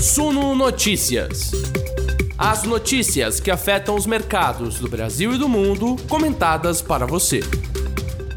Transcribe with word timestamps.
Suno 0.00 0.54
Notícias. 0.54 1.50
As 2.38 2.62
notícias 2.62 3.40
que 3.40 3.50
afetam 3.50 3.96
os 3.96 4.06
mercados 4.06 4.78
do 4.78 4.88
Brasil 4.88 5.32
e 5.32 5.38
do 5.38 5.48
mundo, 5.48 5.96
comentadas 6.08 6.80
para 6.80 7.04
você. 7.04 7.40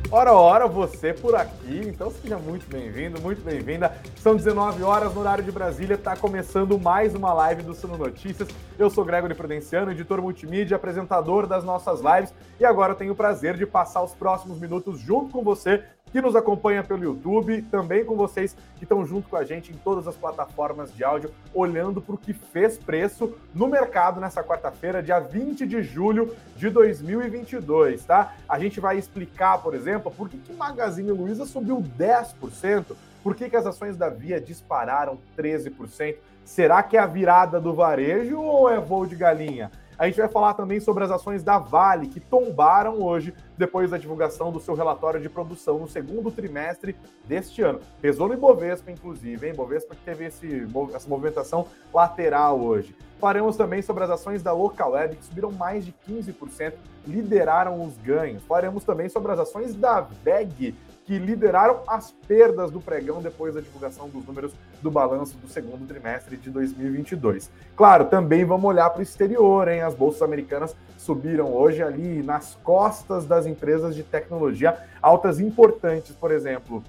Ora, 0.09 0.33
ora, 0.33 0.67
você 0.67 1.13
por 1.13 1.35
aqui, 1.35 1.81
então 1.85 2.11
seja 2.11 2.37
muito 2.39 2.67
bem-vindo, 2.67 3.21
muito 3.21 3.43
bem-vinda. 3.43 3.95
São 4.15 4.35
19 4.35 4.81
horas 4.81 5.13
no 5.13 5.21
horário 5.21 5.43
de 5.43 5.51
Brasília, 5.51 5.93
está 5.93 6.17
começando 6.17 6.79
mais 6.79 7.13
uma 7.13 7.31
live 7.31 7.61
do 7.61 7.75
Suno 7.75 7.95
Notícias. 7.95 8.49
Eu 8.77 8.89
sou 8.89 9.05
Gregory 9.05 9.35
Prudenciano, 9.35 9.91
editor 9.91 10.19
multimídia, 10.19 10.75
apresentador 10.75 11.45
das 11.45 11.63
nossas 11.63 12.01
lives, 12.01 12.33
e 12.59 12.65
agora 12.65 12.95
tenho 12.95 13.13
o 13.13 13.15
prazer 13.15 13.55
de 13.55 13.67
passar 13.67 14.01
os 14.01 14.13
próximos 14.13 14.59
minutos 14.59 14.99
junto 14.99 15.31
com 15.31 15.43
você 15.43 15.83
que 16.11 16.21
nos 16.21 16.35
acompanha 16.35 16.83
pelo 16.83 17.03
YouTube, 17.03 17.61
também 17.63 18.03
com 18.03 18.15
vocês 18.15 18.55
que 18.77 18.83
estão 18.83 19.05
junto 19.05 19.29
com 19.29 19.37
a 19.37 19.43
gente 19.43 19.71
em 19.71 19.75
todas 19.75 20.07
as 20.07 20.15
plataformas 20.15 20.93
de 20.93 21.03
áudio, 21.03 21.31
olhando 21.53 22.01
para 22.01 22.15
o 22.15 22.17
que 22.17 22.33
fez 22.33 22.77
preço 22.77 23.33
no 23.53 23.67
mercado 23.67 24.19
nessa 24.19 24.43
quarta-feira, 24.43 25.01
dia 25.01 25.19
20 25.19 25.65
de 25.65 25.81
julho 25.81 26.35
de 26.57 26.69
2022, 26.69 28.03
tá? 28.03 28.35
A 28.47 28.59
gente 28.59 28.79
vai 28.79 28.97
explicar, 28.97 29.61
por 29.61 29.73
exemplo, 29.73 30.11
por 30.11 30.29
que, 30.29 30.37
que 30.37 30.53
Magazine 30.53 31.11
Luiza 31.11 31.45
subiu 31.45 31.83
10%, 31.97 32.95
por 33.23 33.35
que, 33.35 33.49
que 33.49 33.55
as 33.55 33.65
ações 33.65 33.95
da 33.95 34.09
Via 34.09 34.41
dispararam 34.41 35.17
13%. 35.37 36.15
Será 36.43 36.81
que 36.81 36.97
é 36.97 36.99
a 36.99 37.05
virada 37.05 37.61
do 37.61 37.73
varejo 37.73 38.39
ou 38.39 38.69
é 38.69 38.79
voo 38.79 39.05
de 39.05 39.15
galinha? 39.15 39.71
A 40.01 40.07
gente 40.07 40.17
vai 40.17 40.27
falar 40.27 40.55
também 40.55 40.79
sobre 40.79 41.03
as 41.03 41.11
ações 41.11 41.43
da 41.43 41.59
Vale, 41.59 42.07
que 42.07 42.19
tombaram 42.19 43.03
hoje 43.03 43.35
depois 43.55 43.91
da 43.91 43.99
divulgação 43.99 44.51
do 44.51 44.59
seu 44.59 44.73
relatório 44.73 45.21
de 45.21 45.29
produção 45.29 45.77
no 45.77 45.87
segundo 45.87 46.31
trimestre 46.31 46.95
deste 47.23 47.61
ano. 47.61 47.79
Pesou 48.01 48.27
no 48.27 48.33
Ibovespa, 48.33 48.89
inclusive, 48.89 49.45
hein? 49.45 49.53
Ibovespa 49.53 49.93
que 49.93 50.01
teve 50.01 50.25
esse, 50.25 50.67
essa 50.95 51.07
movimentação 51.07 51.67
lateral 51.93 52.59
hoje. 52.59 52.95
Falaremos 53.19 53.55
também 53.55 53.83
sobre 53.83 54.03
as 54.03 54.09
ações 54.09 54.41
da 54.41 54.51
Localweb, 54.51 55.17
que 55.17 55.23
subiram 55.23 55.51
mais 55.51 55.85
de 55.85 55.93
15%, 56.09 56.73
lideraram 57.05 57.79
os 57.83 57.95
ganhos. 57.99 58.41
Falaremos 58.45 58.83
também 58.83 59.07
sobre 59.07 59.31
as 59.33 59.37
ações 59.37 59.75
da 59.75 60.01
VEG, 60.01 60.73
que 61.05 61.17
lideraram 61.17 61.81
as 61.87 62.11
perdas 62.27 62.71
do 62.71 62.79
pregão 62.79 63.21
depois 63.21 63.53
da 63.53 63.61
divulgação 63.61 64.07
dos 64.07 64.25
números 64.25 64.53
do 64.81 64.91
balanço 64.91 65.35
do 65.37 65.47
segundo 65.47 65.87
trimestre 65.87 66.37
de 66.37 66.49
2022. 66.49 67.51
Claro, 67.75 68.05
também 68.05 68.45
vamos 68.45 68.69
olhar 68.69 68.89
para 68.89 68.99
o 68.99 69.03
exterior, 69.03 69.67
hein? 69.67 69.81
As 69.81 69.95
bolsas 69.95 70.21
americanas 70.21 70.75
subiram 70.97 71.53
hoje 71.53 71.81
ali 71.81 72.21
nas 72.21 72.55
costas 72.63 73.25
das 73.25 73.45
empresas 73.45 73.95
de 73.95 74.03
tecnologia, 74.03 74.77
altas 75.01 75.39
importantes, 75.39 76.15
por 76.15 76.31
exemplo, 76.31 76.83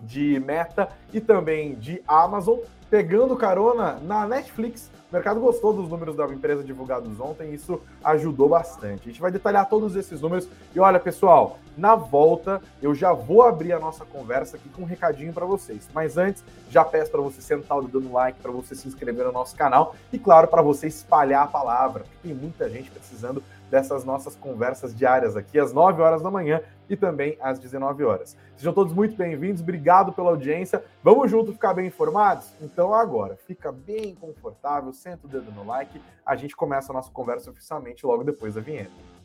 de 0.00 0.40
Meta 0.40 0.88
e 1.12 1.20
também 1.20 1.74
de 1.74 2.02
Amazon, 2.06 2.58
pegando 2.90 3.36
carona 3.36 3.98
na 4.02 4.26
Netflix 4.26 4.90
o 5.12 5.14
mercado 5.14 5.40
gostou 5.40 5.74
dos 5.74 5.90
números 5.90 6.16
da 6.16 6.24
empresa 6.24 6.64
divulgados 6.64 7.20
ontem, 7.20 7.50
e 7.50 7.54
isso 7.54 7.78
ajudou 8.02 8.48
bastante. 8.48 9.02
A 9.02 9.12
gente 9.12 9.20
vai 9.20 9.30
detalhar 9.30 9.68
todos 9.68 9.94
esses 9.94 10.22
números. 10.22 10.48
E 10.74 10.80
olha, 10.80 10.98
pessoal, 10.98 11.58
na 11.76 11.94
volta 11.94 12.62
eu 12.80 12.94
já 12.94 13.12
vou 13.12 13.42
abrir 13.42 13.74
a 13.74 13.78
nossa 13.78 14.06
conversa 14.06 14.56
aqui 14.56 14.70
com 14.70 14.80
um 14.80 14.86
recadinho 14.86 15.30
para 15.30 15.44
vocês. 15.44 15.86
Mas 15.92 16.16
antes, 16.16 16.42
já 16.70 16.82
peço 16.82 17.10
para 17.10 17.20
você 17.20 17.42
sentar 17.42 17.76
o 17.76 17.82
dedo 17.82 18.00
no 18.00 18.14
like, 18.14 18.40
para 18.40 18.50
você 18.50 18.74
se 18.74 18.88
inscrever 18.88 19.26
no 19.26 19.32
nosso 19.32 19.54
canal 19.54 19.94
e, 20.10 20.18
claro, 20.18 20.48
para 20.48 20.62
você 20.62 20.86
espalhar 20.86 21.42
a 21.42 21.46
palavra, 21.46 22.04
tem 22.22 22.32
muita 22.32 22.70
gente 22.70 22.90
precisando 22.90 23.42
dessas 23.72 24.04
nossas 24.04 24.36
conversas 24.36 24.94
diárias 24.94 25.34
aqui 25.34 25.58
às 25.58 25.72
9 25.72 26.02
horas 26.02 26.20
da 26.20 26.30
manhã 26.30 26.60
e 26.90 26.94
também 26.94 27.38
às 27.40 27.58
19 27.58 28.04
horas. 28.04 28.36
Sejam 28.54 28.70
todos 28.70 28.92
muito 28.92 29.16
bem-vindos, 29.16 29.62
obrigado 29.62 30.12
pela 30.12 30.28
audiência. 30.28 30.84
Vamos 31.02 31.30
junto 31.30 31.54
ficar 31.54 31.72
bem 31.72 31.86
informados? 31.86 32.52
Então 32.60 32.92
agora, 32.92 33.34
fica 33.34 33.72
bem 33.72 34.14
confortável, 34.14 34.92
senta 34.92 35.26
o 35.26 35.30
dedo 35.30 35.50
no 35.50 35.64
like, 35.64 36.02
a 36.26 36.36
gente 36.36 36.54
começa 36.54 36.92
a 36.92 36.94
nossa 36.94 37.10
conversa 37.10 37.50
oficialmente 37.50 38.04
logo 38.04 38.22
depois 38.22 38.56
da 38.56 38.60
vinheta. 38.60 39.21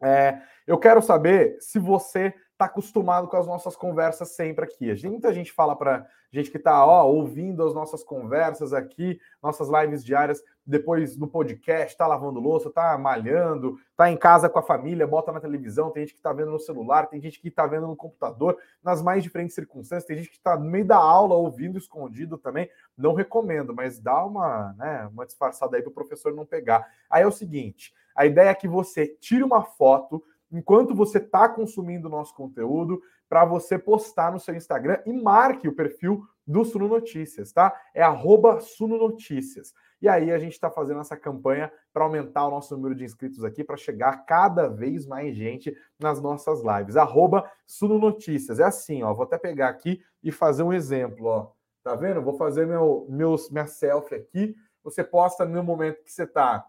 É, 0.00 0.40
eu 0.64 0.78
quero 0.78 1.02
saber 1.02 1.56
se 1.58 1.80
você 1.80 2.32
está 2.62 2.66
acostumado 2.66 3.26
com 3.26 3.36
as 3.36 3.46
nossas 3.46 3.74
conversas 3.74 4.30
sempre 4.30 4.64
aqui. 4.64 4.94
Muita 5.08 5.32
gente 5.32 5.52
fala 5.52 5.74
para 5.74 6.06
gente 6.30 6.50
que 6.50 6.56
está 6.56 6.84
ouvindo 7.04 7.66
as 7.66 7.74
nossas 7.74 8.04
conversas 8.04 8.72
aqui, 8.72 9.20
nossas 9.42 9.68
lives 9.68 10.04
diárias, 10.04 10.42
depois 10.64 11.16
no 11.16 11.26
podcast, 11.26 11.88
está 11.88 12.06
lavando 12.06 12.38
louça, 12.38 12.68
está 12.68 12.96
malhando, 12.96 13.78
está 13.90 14.10
em 14.10 14.16
casa 14.16 14.48
com 14.48 14.58
a 14.58 14.62
família, 14.62 15.06
bota 15.06 15.32
na 15.32 15.40
televisão, 15.40 15.90
tem 15.90 16.04
gente 16.04 16.14
que 16.14 16.20
está 16.20 16.32
vendo 16.32 16.52
no 16.52 16.58
celular, 16.58 17.08
tem 17.08 17.20
gente 17.20 17.40
que 17.40 17.48
está 17.48 17.66
vendo 17.66 17.88
no 17.88 17.96
computador, 17.96 18.56
nas 18.82 19.02
mais 19.02 19.22
diferentes 19.24 19.54
circunstâncias, 19.54 20.04
tem 20.04 20.16
gente 20.16 20.30
que 20.30 20.36
está 20.36 20.56
no 20.56 20.64
meio 20.64 20.84
da 20.84 20.96
aula 20.96 21.34
ouvindo 21.34 21.76
escondido 21.76 22.38
também. 22.38 22.70
Não 22.96 23.12
recomendo, 23.12 23.74
mas 23.74 23.98
dá 23.98 24.24
uma, 24.24 24.72
né, 24.78 25.08
uma 25.12 25.26
disfarçada 25.26 25.76
aí 25.76 25.82
para 25.82 25.90
o 25.90 25.94
professor 25.94 26.32
não 26.32 26.46
pegar. 26.46 26.86
Aí 27.10 27.24
é 27.24 27.26
o 27.26 27.32
seguinte: 27.32 27.92
a 28.14 28.24
ideia 28.24 28.50
é 28.50 28.54
que 28.54 28.68
você 28.68 29.06
tire 29.06 29.42
uma 29.42 29.62
foto 29.62 30.22
enquanto 30.52 30.94
você 30.94 31.18
está 31.18 31.48
consumindo 31.48 32.08
o 32.08 32.10
nosso 32.10 32.34
conteúdo, 32.34 33.00
para 33.28 33.44
você 33.44 33.78
postar 33.78 34.30
no 34.30 34.38
seu 34.38 34.54
Instagram 34.54 35.00
e 35.06 35.12
marque 35.12 35.66
o 35.66 35.74
perfil 35.74 36.22
do 36.46 36.64
Suno 36.64 36.86
Notícias, 36.86 37.52
tá? 37.52 37.74
É 37.94 38.02
arroba 38.02 38.60
Suno 38.60 38.98
Notícias. 38.98 39.72
E 40.02 40.08
aí 40.08 40.32
a 40.32 40.38
gente 40.38 40.52
está 40.52 40.68
fazendo 40.68 41.00
essa 41.00 41.16
campanha 41.16 41.72
para 41.92 42.04
aumentar 42.04 42.46
o 42.46 42.50
nosso 42.50 42.76
número 42.76 42.94
de 42.94 43.04
inscritos 43.04 43.44
aqui, 43.44 43.62
para 43.62 43.76
chegar 43.76 44.26
cada 44.26 44.68
vez 44.68 45.06
mais 45.06 45.34
gente 45.36 45.74
nas 45.98 46.20
nossas 46.20 46.60
lives. 46.60 46.96
Arroba 46.96 47.48
Suno 47.64 47.98
Notícias. 47.98 48.58
É 48.58 48.64
assim, 48.64 49.02
ó. 49.04 49.14
Vou 49.14 49.24
até 49.24 49.38
pegar 49.38 49.68
aqui 49.68 50.02
e 50.22 50.32
fazer 50.32 50.64
um 50.64 50.72
exemplo, 50.72 51.26
ó. 51.26 51.52
Tá 51.84 51.94
vendo? 51.94 52.20
Vou 52.20 52.34
fazer 52.34 52.66
meu, 52.66 53.06
meus, 53.08 53.48
minha 53.50 53.66
selfie 53.66 54.16
aqui. 54.16 54.56
Você 54.82 55.04
posta 55.04 55.44
no 55.44 55.62
momento 55.62 56.02
que 56.02 56.12
você 56.12 56.24
está 56.24 56.66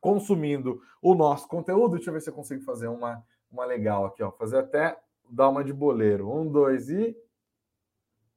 consumindo 0.00 0.80
o 1.02 1.14
nosso 1.14 1.48
conteúdo. 1.48 1.96
Deixa 1.96 2.10
eu 2.10 2.14
ver 2.14 2.20
se 2.20 2.30
eu 2.30 2.34
consigo 2.34 2.62
fazer 2.62 2.88
uma, 2.88 3.24
uma 3.50 3.64
legal 3.64 4.06
aqui, 4.06 4.22
ó. 4.22 4.30
Fazer 4.32 4.58
até 4.58 4.96
dar 5.28 5.48
uma 5.48 5.64
de 5.64 5.72
boleiro. 5.72 6.32
Um, 6.32 6.50
dois 6.50 6.88
e. 6.88 7.16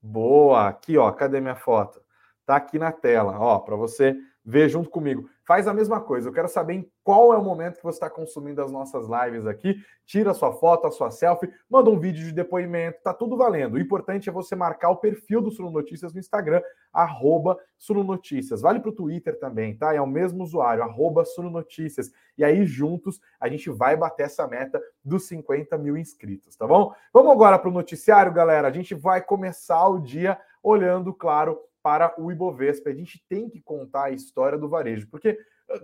Boa! 0.02 0.68
Aqui, 0.68 0.98
ó. 0.98 1.12
Cadê 1.12 1.40
minha 1.40 1.56
foto? 1.56 2.02
Tá 2.46 2.56
aqui 2.56 2.80
na 2.80 2.92
tela, 2.92 3.40
ó, 3.40 3.60
para 3.60 3.76
você 3.76 4.18
ver 4.44 4.70
junto 4.70 4.90
comigo. 4.90 5.30
Faz 5.46 5.68
a 5.68 5.74
mesma 5.74 6.00
coisa. 6.00 6.30
Eu 6.30 6.34
quero 6.34 6.48
saber 6.48 6.74
em 6.76 6.92
qual 7.04 7.34
é 7.34 7.38
o 7.38 7.44
momento 7.44 7.78
que 7.78 7.84
você 7.84 7.98
está 7.98 8.10
consumindo 8.10 8.62
as 8.62 8.72
nossas 8.72 9.06
lives 9.08 9.46
aqui. 9.46 9.76
Tira 10.06 10.32
a 10.32 10.34
sua 10.34 10.54
foto, 10.54 10.88
a 10.88 10.92
sua 10.92 11.12
selfie, 11.12 11.52
manda 11.70 11.90
um 11.90 12.00
vídeo 12.00 12.24
de 12.24 12.32
depoimento, 12.32 13.02
tá 13.04 13.14
tudo 13.14 13.38
valendo. 13.38 13.76
O 13.76 13.80
importante 13.80 14.30
é 14.30 14.32
você 14.32 14.56
marcar 14.56 14.90
o 14.90 14.98
perfil 14.98 15.42
do 15.42 15.52
Suno 15.52 15.70
Notícias 15.70 16.14
no 16.14 16.20
Instagram, 16.20 16.62
arroba 16.92 17.58
Suno 17.78 18.04
Notícias. 18.04 18.62
Vale 18.62 18.80
para 18.80 18.90
o 18.90 18.96
Twitter 18.96 19.40
também, 19.40 19.76
tá? 19.76 19.94
É 19.94 20.02
o 20.02 20.08
mesmo 20.08 20.44
usuário, 20.44 20.84
arroba 20.84 21.26
Suno 21.26 21.50
Notícias. 21.50 22.12
E 22.38 22.44
aí, 22.44 22.66
juntos, 22.66 23.20
a 23.40 23.48
gente 23.48 23.70
vai 23.70 23.96
bater 23.96 24.24
essa 24.24 24.48
meta 24.48 24.82
dos 25.04 25.28
50 25.28 25.78
mil 25.78 25.98
inscritos, 25.98 26.56
tá 26.56 26.66
bom? 26.66 26.94
Vamos 27.14 27.32
agora 27.32 27.60
para 27.60 27.70
o 27.70 27.74
noticiário, 27.74 28.34
galera. 28.34 28.68
A 28.68 28.72
gente 28.72 28.96
vai 28.96 29.22
começar 29.22 29.88
o 29.88 30.00
dia 30.00 30.40
olhando, 30.64 31.14
claro, 31.14 31.60
para 31.84 32.14
o 32.18 32.32
Ibovespa. 32.32 32.90
A 32.90 32.94
gente 32.94 33.24
tem 33.28 33.50
que 33.50 33.62
contar 33.62 34.06
a 34.06 34.12
história 34.12 34.58
do 34.58 34.70
varejo, 34.70 35.08
porque 35.10 35.38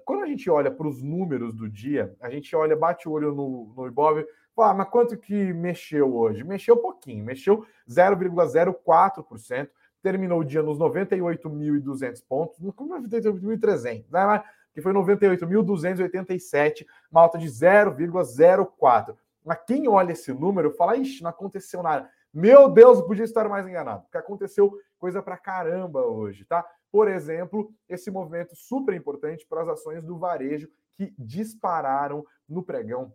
Quando 0.05 0.23
a 0.23 0.27
gente 0.27 0.49
olha 0.49 0.71
para 0.71 0.88
os 0.88 1.01
números 1.01 1.53
do 1.53 1.69
dia, 1.69 2.15
a 2.19 2.29
gente 2.29 2.55
olha, 2.55 2.75
bate 2.75 3.07
o 3.07 3.11
olho 3.11 3.33
no, 3.33 3.73
no 3.75 3.88
Ibov, 3.88 4.25
fala, 4.55 4.71
ah, 4.71 4.73
mas 4.73 4.89
quanto 4.89 5.17
que 5.17 5.53
mexeu 5.53 6.15
hoje? 6.15 6.44
Mexeu 6.44 6.77
pouquinho, 6.77 7.23
mexeu 7.23 7.65
0,04%, 7.89 9.69
terminou 10.01 10.39
o 10.39 10.44
dia 10.44 10.61
nos 10.63 10.77
98.200 10.79 12.23
pontos, 12.27 12.59
98.300, 12.59 14.05
né? 14.11 14.44
que 14.73 14.81
foi 14.81 14.94
98.287, 14.94 16.85
uma 17.11 17.21
alta 17.21 17.38
de 17.38 17.47
0,04. 17.47 19.15
Mas 19.45 19.59
quem 19.65 19.88
olha 19.88 20.11
esse 20.11 20.33
número 20.33 20.71
fala, 20.71 20.97
ixi, 20.97 21.23
não 21.23 21.29
aconteceu 21.29 21.81
nada. 21.81 22.09
Meu 22.33 22.69
Deus, 22.69 23.01
podia 23.01 23.24
estar 23.24 23.47
mais 23.50 23.68
enganado, 23.68 24.03
porque 24.03 24.18
aconteceu 24.18 24.71
coisa 25.00 25.21
pra 25.21 25.38
caramba 25.38 26.06
hoje, 26.06 26.45
tá? 26.45 26.65
Por 26.91 27.07
exemplo, 27.07 27.71
esse 27.88 28.09
movimento 28.12 28.56
super 28.56 28.94
importante 28.94 29.45
para 29.47 29.62
as 29.62 29.69
ações 29.69 30.03
do 30.03 30.18
varejo 30.18 30.69
que 30.95 31.13
dispararam 31.18 32.25
no 32.47 32.63
pregão 32.63 33.13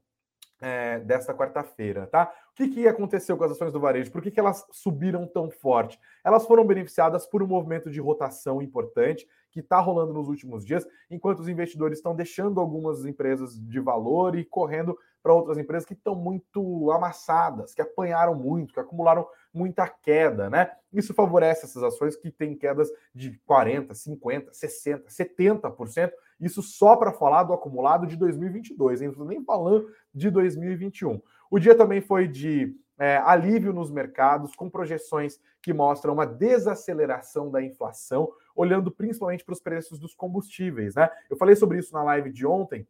é, 0.62 1.00
desta 1.00 1.35
quarta-feira, 1.35 2.06
tá? 2.06 2.32
O 2.53 2.55
que, 2.55 2.69
que 2.69 2.87
aconteceu 2.87 3.37
com 3.37 3.43
as 3.43 3.50
ações 3.50 3.73
do 3.73 3.81
varejo? 3.81 4.12
Por 4.12 4.23
que, 4.23 4.31
que 4.31 4.38
elas 4.38 4.64
subiram 4.70 5.26
tão 5.26 5.50
forte? 5.50 5.99
Elas 6.25 6.47
foram 6.47 6.64
beneficiadas 6.64 7.26
por 7.26 7.43
um 7.43 7.49
movimento 7.49 7.91
de 7.91 8.00
rotação 8.00 8.62
importante 8.62 9.26
que 9.50 9.59
está 9.59 9.81
rolando 9.81 10.12
nos 10.12 10.29
últimos 10.29 10.64
dias, 10.64 10.87
enquanto 11.11 11.41
os 11.41 11.49
investidores 11.49 11.99
estão 11.99 12.14
deixando 12.14 12.61
algumas 12.61 13.05
empresas 13.05 13.59
de 13.59 13.81
valor 13.81 14.38
e 14.38 14.44
correndo 14.44 14.97
para 15.20 15.35
outras 15.35 15.59
empresas 15.59 15.85
que 15.85 15.94
estão 15.94 16.14
muito 16.14 16.91
amassadas, 16.93 17.75
que 17.75 17.82
apanharam 17.82 18.35
muito, 18.35 18.73
que 18.73 18.81
acumularam 18.81 19.26
muita 19.53 19.89
queda, 19.89 20.49
né? 20.49 20.71
Isso 20.93 21.15
favorece 21.15 21.65
essas 21.65 21.83
ações 21.83 22.17
que 22.17 22.31
têm 22.31 22.55
quedas 22.55 22.91
de 23.15 23.39
40, 23.47 23.95
50, 23.95 24.53
60, 24.53 25.09
70%. 25.09 26.13
Isso 26.41 26.63
só 26.63 26.97
para 26.97 27.13
falar 27.13 27.45
do 27.45 27.53
acumulado 27.53 28.07
de 28.07 28.17
2022, 28.17 29.03
hein? 29.03 29.15
Nem 29.19 29.45
falando 29.45 29.89
de 30.15 30.31
2021. 30.31 31.21
O 31.51 31.59
dia 31.59 31.75
também 31.75 32.01
foi 32.01 32.27
de 32.27 32.75
é, 32.99 33.17
alívio 33.19 33.73
nos 33.73 33.91
mercados, 33.91 34.55
com 34.55 34.71
projeções 34.71 35.41
que 35.61 35.73
mostram 35.73 36.15
uma 36.15 36.27
desaceleração 36.27 37.51
da 37.51 37.63
inflação, 37.63 38.31
olhando 38.55 38.91
principalmente 38.91 39.45
para 39.45 39.53
os 39.53 39.61
preços 39.61 39.99
dos 39.99 40.15
combustíveis, 40.15 40.95
né? 40.95 41.11
Eu 41.31 41.37
falei 41.37 41.57
sobre 41.57 41.79
isso 41.79 41.93
na 41.93 42.03
live 42.03 42.31
de 42.31 42.47
ontem 42.47 42.87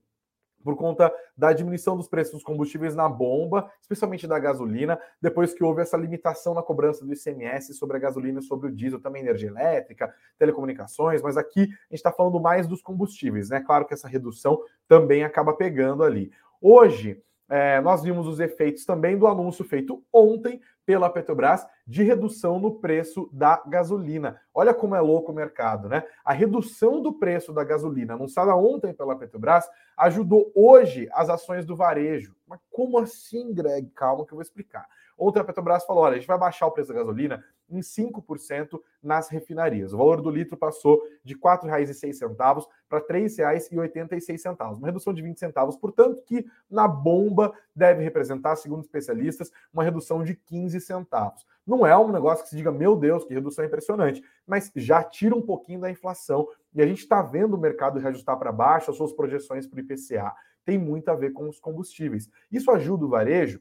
por 0.63 0.77
conta 0.77 1.13
da 1.37 1.53
diminuição 1.53 1.97
dos 1.97 2.09
preços 2.09 2.35
dos 2.35 2.43
combustíveis 2.43 2.95
na 2.95 3.09
bomba, 3.09 3.71
especialmente 3.81 4.27
da 4.27 4.39
gasolina, 4.39 4.99
depois 5.21 5.53
que 5.53 5.63
houve 5.63 5.83
essa 5.83 5.97
limitação 5.97 6.55
na 6.55 6.63
cobrança 6.63 7.05
do 7.05 7.13
ICMS 7.13 7.75
sobre 7.75 7.97
a 7.97 8.01
gasolina 8.01 8.41
e 8.41 8.43
sobre 8.43 8.69
o 8.69 8.73
diesel, 8.73 9.01
também 9.01 9.23
energia 9.23 9.49
elétrica, 9.49 10.15
telecomunicações, 10.39 11.23
mas 11.23 11.37
aqui 11.37 11.61
a 11.61 11.65
gente 11.65 11.95
está 11.95 12.13
falando 12.13 12.41
mais 12.41 12.67
dos 12.67 12.83
combustíveis, 12.83 13.51
né? 13.51 13.61
Claro 13.61 13.87
que 13.87 13.95
essa 13.95 14.09
redução 14.09 14.61
também 14.89 15.25
acaba 15.25 15.53
pegando 15.53 16.03
ali. 16.05 16.31
Hoje, 16.61 17.23
é, 17.49 17.81
nós 17.83 18.03
vimos 18.03 18.27
os 18.27 18.41
efeitos 18.41 18.85
também 18.87 19.19
do 19.19 19.27
anúncio 19.27 19.63
feito 19.63 20.03
ontem 20.11 20.61
pela 20.85 21.11
Petrobras 21.11 21.67
de 21.87 22.03
redução 22.03 22.59
no 22.59 22.77
preço 22.77 23.29
da 23.33 23.63
gasolina. 23.67 24.41
Olha 24.55 24.75
como 24.75 24.95
é 24.95 25.01
louco 25.01 25.33
o 25.33 25.35
mercado, 25.35 25.89
né? 25.89 26.05
A 26.25 26.33
redução 26.33 27.01
do 27.01 27.13
preço 27.13 27.53
da 27.53 27.65
gasolina 27.65 28.15
anunciada 28.15 28.55
ontem 28.55 28.93
pela 28.93 29.17
Petrobras 29.17 29.69
ajudou 29.97 30.51
hoje 30.55 31.09
as 31.13 31.29
ações 31.29 31.65
do 31.65 31.77
varejo. 31.77 32.35
Mas 32.47 32.61
como 32.71 32.99
assim, 32.99 33.53
Greg? 33.53 33.91
Calma 33.91 34.27
que 34.27 34.33
eu 34.33 34.37
vou 34.37 34.43
explicar. 34.43 34.87
Ontem 35.17 35.41
a 35.41 35.45
Petrobras 35.45 35.85
falou: 35.85 36.05
olha, 36.05 36.15
a 36.15 36.19
gente 36.19 36.27
vai 36.27 36.39
baixar 36.39 36.67
o 36.67 36.71
preço 36.71 36.93
da 36.93 36.99
gasolina 36.99 37.45
em 37.73 37.81
5% 37.81 38.81
nas 39.03 39.29
refinarias. 39.29 39.93
O 39.93 39.99
valor 39.99 40.21
do 40.21 40.31
litro 40.31 40.57
passou 40.57 41.03
de 41.25 41.35
R$ 41.35 41.41
4,06 41.41 42.67
para 42.89 42.99
R$ 42.99 43.05
3,86, 43.09 44.77
uma 44.77 44.87
redução 44.87 45.13
de 45.13 45.23
20 45.23 45.39
centavos, 45.39 45.77
portanto, 45.77 46.23
que 46.25 46.47
na 46.71 46.87
bomba 46.87 47.53
deve 47.75 48.03
representar, 48.03 48.57
segundo 48.57 48.83
especialistas, 48.83 49.51
uma 49.73 49.83
redução 49.83 50.23
de 50.23 50.35
15 50.35 50.81
centavos. 50.81 51.47
Não 51.67 51.87
é 51.87 51.97
um 51.97 52.11
negócio 52.11 52.45
que 52.45 52.51
se 52.51 52.57
diga, 52.57 52.73
meu 52.73 52.97
Deus, 52.97 53.25
que 53.25 53.35
redução 53.35 53.65
impressionante, 53.65 54.23
mas 54.47 54.71
já 54.75 55.03
tira 55.03 55.35
um 55.35 55.43
pouquinho 55.43 55.81
da 55.81 55.91
inflação 55.91 56.49
e 56.75 56.83
a 56.83 56.87
gente 56.87 57.01
está 57.01 57.23
vendo 57.23 57.55
o 57.55 57.59
mercado 57.59 57.99
reajustar 57.99 58.39
para 58.39 58.51
baixo 58.51 58.91
as 58.91 58.97
suas 58.97 59.13
projeções 59.13 59.67
para 59.67 59.79
o 59.79 59.81
IPCA. 59.81 60.33
Tem 60.65 60.79
muito 60.79 61.09
a 61.09 61.15
ver 61.15 61.33
com 61.33 61.49
os 61.49 61.59
combustíveis. 61.59 62.29
Isso 62.51 62.71
ajuda 62.71 63.05
o 63.05 63.09
varejo 63.09 63.61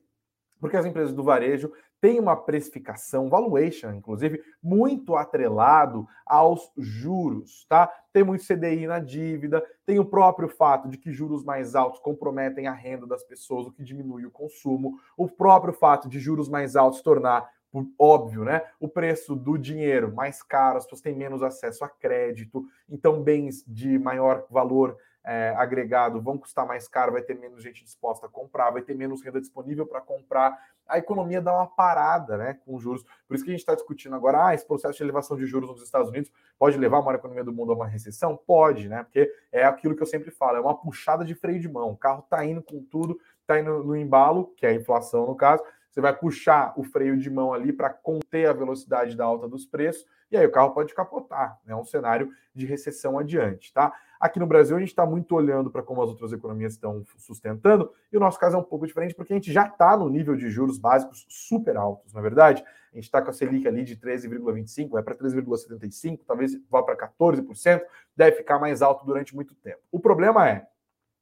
porque 0.62 0.78
as 0.78 0.86
empresas 0.86 1.14
do 1.14 1.24
varejo 1.24 1.74
têm 2.00 2.20
uma 2.20 2.36
precificação, 2.36 3.30
valuation, 3.30 3.92
inclusive, 3.94 4.42
muito 4.62 5.16
atrelado 5.16 6.08
aos 6.26 6.72
juros, 6.78 7.66
tá? 7.68 7.92
Tem 8.14 8.24
muito 8.24 8.46
CDI 8.46 8.88
na 8.88 9.00
dívida, 9.00 9.64
tem 9.86 10.00
o 10.00 10.06
próprio 10.06 10.48
fato 10.48 10.88
de 10.88 10.98
que 10.98 11.12
juros 11.12 11.44
mais 11.44 11.76
altos 11.76 12.00
comprometem 12.00 12.68
a 12.68 12.74
renda 12.74 13.06
das 13.06 13.24
pessoas, 13.24 13.68
o 13.68 13.72
que 13.72 13.84
diminui 13.84 14.26
o 14.26 14.32
consumo, 14.32 15.00
o 15.18 15.28
próprio 15.28 15.74
fato 15.74 16.08
de 16.08 16.20
juros 16.20 16.48
mais 16.48 16.76
altos 16.76 17.02
tornar 17.02 17.50
óbvio, 17.98 18.44
né? 18.44 18.62
O 18.80 18.88
preço 18.88 19.36
do 19.36 19.58
dinheiro 19.58 20.14
mais 20.14 20.44
caro, 20.44 20.78
as 20.78 20.84
pessoas 20.84 21.02
têm 21.02 21.16
menos 21.16 21.42
acesso 21.42 21.86
a 21.86 21.90
crédito, 21.90 22.66
então 22.90 23.24
bens 23.24 23.64
de 23.66 23.98
maior 23.98 24.46
valor 24.50 24.98
é, 25.24 25.54
agregado 25.58 26.22
vão 26.22 26.38
custar 26.38 26.66
mais 26.66 26.88
caro, 26.88 27.12
vai 27.12 27.22
ter 27.22 27.38
menos 27.38 27.62
gente 27.62 27.84
disposta 27.84 28.26
a 28.26 28.30
comprar, 28.30 28.72
vai 28.72 28.82
ter 28.82 28.96
menos 28.96 29.24
renda 29.24 29.40
disponível 29.40 29.86
para 29.86 30.02
comprar. 30.02 30.58
A 30.88 30.98
economia 30.98 31.42
dá 31.42 31.54
uma 31.54 31.68
parada 31.68 32.38
né, 32.38 32.58
com 32.66 32.78
juros. 32.80 33.04
Por 33.28 33.36
isso 33.36 33.44
que 33.44 33.52
a 33.52 33.54
gente 33.54 33.62
está 33.62 33.76
discutindo 33.76 34.16
agora, 34.16 34.48
ah, 34.48 34.54
esse 34.54 34.66
processo 34.66 34.98
de 34.98 35.04
elevação 35.04 35.38
de 35.38 35.46
juros 35.46 35.70
nos 35.70 35.84
Estados 35.84 36.10
Unidos 36.10 36.32
pode 36.58 36.78
levar 36.78 36.98
a 36.98 37.02
maior 37.02 37.16
economia 37.16 37.44
do 37.44 37.54
mundo 37.54 37.72
a 37.72 37.76
uma 37.76 37.88
recessão? 37.88 38.36
Pode, 38.36 38.90
né? 38.90 39.04
Porque 39.04 39.32
é 39.52 39.64
aquilo 39.64 39.96
que 39.96 40.02
eu 40.02 40.08
sempre 40.08 40.32
falo, 40.32 40.58
é 40.58 40.60
uma 40.62 40.76
puxada 40.76 41.24
de 41.24 41.36
freio 41.36 41.60
de 41.60 41.70
mão. 41.70 41.92
O 41.92 41.98
carro 41.98 42.22
está 42.22 42.44
indo 42.44 42.62
com 42.62 42.84
tudo, 42.84 43.20
está 43.42 43.60
indo 43.60 43.84
no 43.84 43.96
embalo, 43.96 44.54
que 44.58 44.66
é 44.66 44.70
a 44.70 44.74
inflação 44.74 45.28
no 45.28 45.36
caso, 45.36 45.64
você 45.92 46.00
vai 46.00 46.16
puxar 46.18 46.74
o 46.78 46.84
freio 46.84 47.18
de 47.18 47.30
mão 47.30 47.54
ali 47.54 47.74
para 47.74 47.90
conter 47.90 48.48
a 48.48 48.54
velocidade 48.54 49.16
da 49.16 49.26
alta 49.26 49.48
dos 49.48 49.66
preços, 49.66 50.06
e 50.32 50.38
aí 50.38 50.46
o 50.46 50.52
carro 50.52 50.72
pode 50.72 50.94
capotar. 50.94 51.60
É 51.66 51.70
né? 51.70 51.76
um 51.76 51.84
cenário 51.84 52.32
de 52.56 52.66
recessão 52.66 53.20
adiante, 53.20 53.74
tá? 53.74 53.94
Aqui 54.22 54.40
no 54.40 54.46
Brasil, 54.46 54.78
a 54.78 54.80
gente 54.80 54.90
está 54.90 55.04
muito 55.04 55.34
olhando 55.34 55.72
para 55.72 55.82
como 55.82 56.00
as 56.04 56.08
outras 56.08 56.32
economias 56.32 56.74
estão 56.74 57.04
sustentando, 57.18 57.92
e 58.14 58.18
o 58.18 58.20
nosso 58.20 58.40
caso 58.40 58.56
é 58.56 58.60
um 58.60 58.64
pouco 58.64 58.86
diferente, 58.86 59.16
porque 59.16 59.34
a 59.34 59.36
gente 59.36 59.52
já 59.52 59.66
está 59.66 59.98
no 59.98 60.08
nível 60.08 60.36
de 60.36 60.48
juros 60.48 60.78
básicos 60.78 61.26
super 61.28 61.76
altos, 61.76 62.14
na 62.14 62.20
é 62.20 62.24
verdade. 62.24 62.64
A 62.92 62.96
gente 62.96 63.06
está 63.06 63.20
com 63.20 63.32
a 63.32 63.34
Selic 63.34 63.68
ali 63.68 63.84
de 63.84 63.98
13,25, 63.98 64.90
vai 64.92 65.02
para 65.02 65.16
13,75, 65.16 66.20
talvez 66.28 66.56
vá 66.70 66.84
para 66.84 66.96
14%, 66.96 67.82
deve 68.16 68.38
ficar 68.38 68.60
mais 68.60 68.84
alto 68.84 69.04
durante 69.08 69.34
muito 69.34 69.56
tempo. 69.56 69.80
O 69.92 70.00
problema 70.00 70.48
é, 70.48 70.68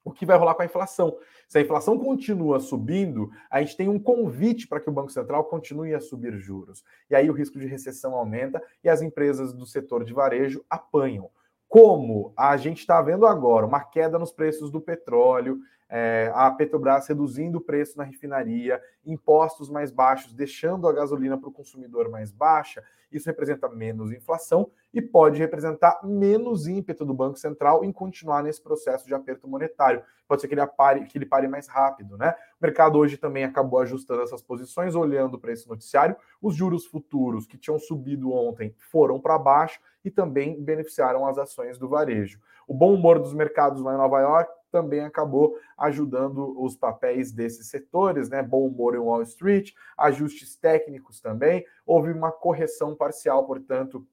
o 0.03 0.11
que 0.11 0.25
vai 0.25 0.37
rolar 0.37 0.55
com 0.55 0.61
a 0.61 0.65
inflação. 0.65 1.17
Se 1.47 1.57
a 1.57 1.61
inflação 1.61 1.97
continua 1.97 2.59
subindo, 2.59 3.31
a 3.49 3.61
gente 3.61 3.77
tem 3.77 3.87
um 3.87 3.99
convite 3.99 4.67
para 4.67 4.81
que 4.81 4.89
o 4.89 4.91
Banco 4.91 5.11
Central 5.11 5.45
continue 5.45 5.93
a 5.93 6.01
subir 6.01 6.37
juros. 6.37 6.83
E 7.09 7.15
aí 7.15 7.29
o 7.29 7.33
risco 7.33 7.57
de 7.57 7.65
recessão 7.65 8.13
aumenta 8.13 8.61
e 8.83 8.89
as 8.89 9.01
empresas 9.01 9.53
do 9.53 9.65
setor 9.65 10.03
de 10.03 10.13
varejo 10.13 10.65
apanham. 10.69 11.29
Como 11.69 12.33
a 12.35 12.57
gente 12.57 12.79
está 12.79 12.99
vendo 12.99 13.27
agora 13.27 13.65
uma 13.65 13.79
queda 13.79 14.17
nos 14.17 14.31
preços 14.31 14.71
do 14.71 14.81
petróleo, 14.81 15.59
é, 15.89 16.31
a 16.35 16.51
Petrobras 16.51 17.07
reduzindo 17.07 17.57
o 17.57 17.61
preço 17.61 17.97
na 17.97 18.03
refinaria, 18.03 18.81
impostos 19.05 19.69
mais 19.69 19.91
baixos, 19.91 20.33
deixando 20.33 20.87
a 20.87 20.93
gasolina 20.93 21.37
para 21.37 21.49
o 21.49 21.53
consumidor 21.53 22.09
mais 22.09 22.31
baixa, 22.31 22.83
isso 23.11 23.25
representa 23.25 23.67
menos 23.67 24.11
inflação 24.11 24.69
e 24.93 25.01
pode 25.01 25.39
representar 25.39 25.99
menos 26.03 26.67
ímpeto 26.67 27.03
do 27.03 27.13
Banco 27.13 27.37
Central 27.37 27.83
em 27.83 27.91
continuar 27.91 28.43
nesse 28.43 28.61
processo 28.61 29.07
de 29.07 29.13
aperto 29.13 29.47
monetário. 29.47 30.03
Pode 30.27 30.41
ser 30.41 30.47
que 30.47 30.53
ele, 30.53 30.65
pare, 30.67 31.05
que 31.05 31.17
ele 31.17 31.25
pare 31.25 31.47
mais 31.47 31.67
rápido, 31.67 32.17
né? 32.17 32.35
O 32.59 32.63
mercado 32.63 32.99
hoje 32.99 33.17
também 33.17 33.43
acabou 33.43 33.79
ajustando 33.79 34.21
essas 34.21 34.43
posições, 34.43 34.93
olhando 34.93 35.39
para 35.39 35.51
esse 35.51 35.67
noticiário. 35.67 36.15
Os 36.39 36.55
juros 36.55 36.85
futuros 36.85 37.47
que 37.47 37.57
tinham 37.57 37.79
subido 37.79 38.31
ontem 38.31 38.75
foram 38.77 39.19
para 39.19 39.39
baixo 39.39 39.79
e 40.05 40.11
também 40.11 40.61
beneficiaram 40.61 41.25
as 41.25 41.39
ações 41.39 41.79
do 41.79 41.89
varejo. 41.89 42.39
O 42.67 42.75
bom 42.75 42.93
humor 42.93 43.17
dos 43.17 43.33
mercados 43.33 43.81
lá 43.81 43.95
em 43.95 43.97
Nova 43.97 44.19
York 44.19 44.51
também 44.69 45.01
acabou 45.01 45.57
ajudando 45.77 46.59
os 46.61 46.75
papéis 46.75 47.31
desses 47.31 47.67
setores, 47.67 48.29
né? 48.29 48.41
Bom 48.41 48.65
humor 48.67 48.95
em 48.95 48.99
Wall 48.99 49.21
Street, 49.23 49.71
ajustes 49.97 50.55
técnicos 50.55 51.19
também. 51.19 51.65
Houve 51.85 52.11
uma 52.11 52.31
correção 52.31 52.95
parcial, 52.95 53.45
portanto, 53.45 54.05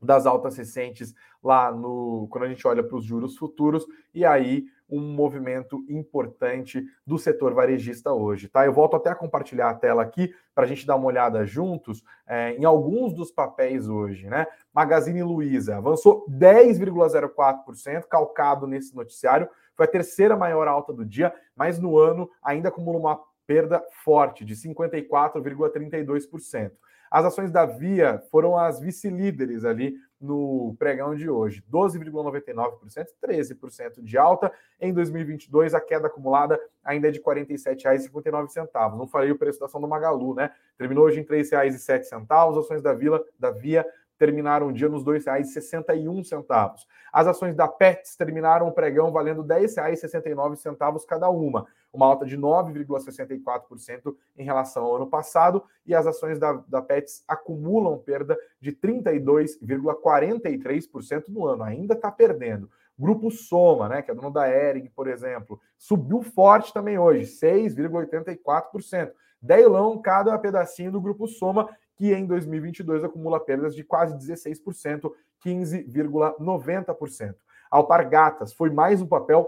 das 0.00 0.26
altas 0.26 0.56
recentes 0.56 1.14
lá 1.42 1.70
no 1.70 2.26
quando 2.30 2.44
a 2.44 2.48
gente 2.48 2.66
olha 2.66 2.82
para 2.82 2.96
os 2.96 3.04
juros 3.04 3.36
futuros 3.36 3.86
e 4.14 4.24
aí 4.24 4.64
um 4.88 5.00
movimento 5.00 5.84
importante 5.88 6.82
do 7.06 7.16
setor 7.16 7.54
varejista 7.54 8.12
hoje, 8.12 8.48
tá? 8.48 8.66
Eu 8.66 8.72
volto 8.72 8.96
até 8.96 9.10
a 9.10 9.14
compartilhar 9.14 9.70
a 9.70 9.74
tela 9.74 10.02
aqui 10.02 10.34
para 10.54 10.64
a 10.64 10.66
gente 10.66 10.84
dar 10.84 10.96
uma 10.96 11.06
olhada 11.06 11.46
juntos 11.46 12.02
é, 12.26 12.56
em 12.56 12.64
alguns 12.64 13.14
dos 13.14 13.30
papéis 13.30 13.88
hoje, 13.88 14.26
né? 14.26 14.48
Magazine 14.74 15.22
Luiza 15.22 15.76
avançou 15.76 16.26
10,04%, 16.28 18.02
calcado 18.08 18.66
nesse 18.66 18.96
noticiário, 18.96 19.48
foi 19.76 19.86
a 19.86 19.90
terceira 19.90 20.36
maior 20.36 20.66
alta 20.66 20.92
do 20.92 21.04
dia, 21.04 21.32
mas 21.54 21.78
no 21.78 21.96
ano 21.96 22.28
ainda 22.42 22.68
acumula 22.68 22.98
uma 22.98 23.20
perda 23.46 23.80
forte 24.04 24.44
de 24.44 24.54
54,32%. 24.54 26.72
As 27.10 27.24
ações 27.24 27.50
da 27.50 27.66
Via 27.66 28.22
foram 28.30 28.56
as 28.56 28.78
vice-líderes 28.78 29.64
ali 29.64 29.96
no 30.20 30.76
pregão 30.78 31.14
de 31.14 31.28
hoje. 31.28 31.64
12,99%, 31.72 33.06
13% 33.26 34.02
de 34.02 34.18
alta. 34.18 34.52
Em 34.80 34.92
2022, 34.92 35.74
a 35.74 35.80
queda 35.80 36.06
acumulada 36.06 36.60
ainda 36.84 37.08
é 37.08 37.10
de 37.10 37.18
R$ 37.18 37.24
47,59. 37.24 38.96
Não 38.96 39.08
falei 39.08 39.30
o 39.30 39.38
preço 39.38 39.58
da 39.58 39.66
ação 39.66 39.80
do 39.80 39.88
Magalu, 39.88 40.34
né? 40.34 40.52
Terminou 40.76 41.06
hoje 41.06 41.18
em 41.18 41.22
R$ 41.22 41.42
3,07. 41.42 42.58
Ações 42.60 42.82
da 42.82 42.92
Vila, 42.92 43.24
da 43.38 43.50
Via 43.50 43.84
terminaram 44.20 44.68
o 44.68 44.72
dia 44.72 44.88
nos 44.90 45.02
R$ 45.02 45.18
2,61. 45.18 46.86
As 47.10 47.26
ações 47.26 47.56
da 47.56 47.66
Pets 47.66 48.14
terminaram 48.16 48.68
o 48.68 48.72
pregão 48.72 49.10
valendo 49.10 49.40
R$ 49.40 49.62
10,69 49.62 51.06
cada 51.06 51.30
uma, 51.30 51.66
uma 51.90 52.04
alta 52.04 52.26
de 52.26 52.36
9,64% 52.36 54.14
em 54.36 54.44
relação 54.44 54.84
ao 54.84 54.96
ano 54.96 55.06
passado, 55.06 55.64
e 55.86 55.94
as 55.94 56.06
ações 56.06 56.38
da, 56.38 56.52
da 56.68 56.82
Pets 56.82 57.24
acumulam 57.26 57.96
perda 57.96 58.36
de 58.60 58.72
32,43% 58.72 61.28
no 61.28 61.46
ano, 61.46 61.62
ainda 61.62 61.94
está 61.94 62.12
perdendo. 62.12 62.70
Grupo 62.98 63.30
Soma, 63.30 63.88
né, 63.88 64.02
que 64.02 64.10
é 64.10 64.14
dono 64.14 64.30
da 64.30 64.46
Ering, 64.46 64.90
por 64.94 65.08
exemplo, 65.08 65.58
subiu 65.78 66.20
forte 66.20 66.74
também 66.74 66.98
hoje, 66.98 67.24
6,84%. 67.24 69.12
Deilão 69.40 69.98
cada 70.02 70.38
pedacinho 70.38 70.92
do 70.92 71.00
Grupo 71.00 71.26
Soma, 71.26 71.70
que 72.00 72.14
em 72.14 72.24
2022 72.24 73.04
acumula 73.04 73.38
perdas 73.38 73.74
de 73.74 73.84
quase 73.84 74.16
16%, 74.16 75.12
15,90%. 75.44 77.34
Alpargatas 77.70 78.54
foi 78.54 78.70
mais 78.70 79.02
um 79.02 79.06
papel 79.06 79.46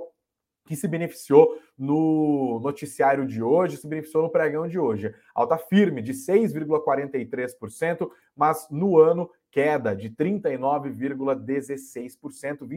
que 0.66 0.76
se 0.76 0.86
beneficiou 0.86 1.58
no 1.78 2.60
noticiário 2.62 3.26
de 3.26 3.42
hoje, 3.42 3.78
se 3.78 3.88
beneficiou 3.88 4.22
no 4.22 4.28
pregão 4.28 4.68
de 4.68 4.78
hoje. 4.78 5.14
Alta 5.34 5.56
firme 5.56 6.02
de 6.02 6.12
6,43%, 6.12 8.10
mas 8.36 8.68
no 8.70 8.98
ano 8.98 9.30
queda 9.52 9.94
de 9.94 10.10
39,16%, 10.10 12.62
R$ 12.62 12.68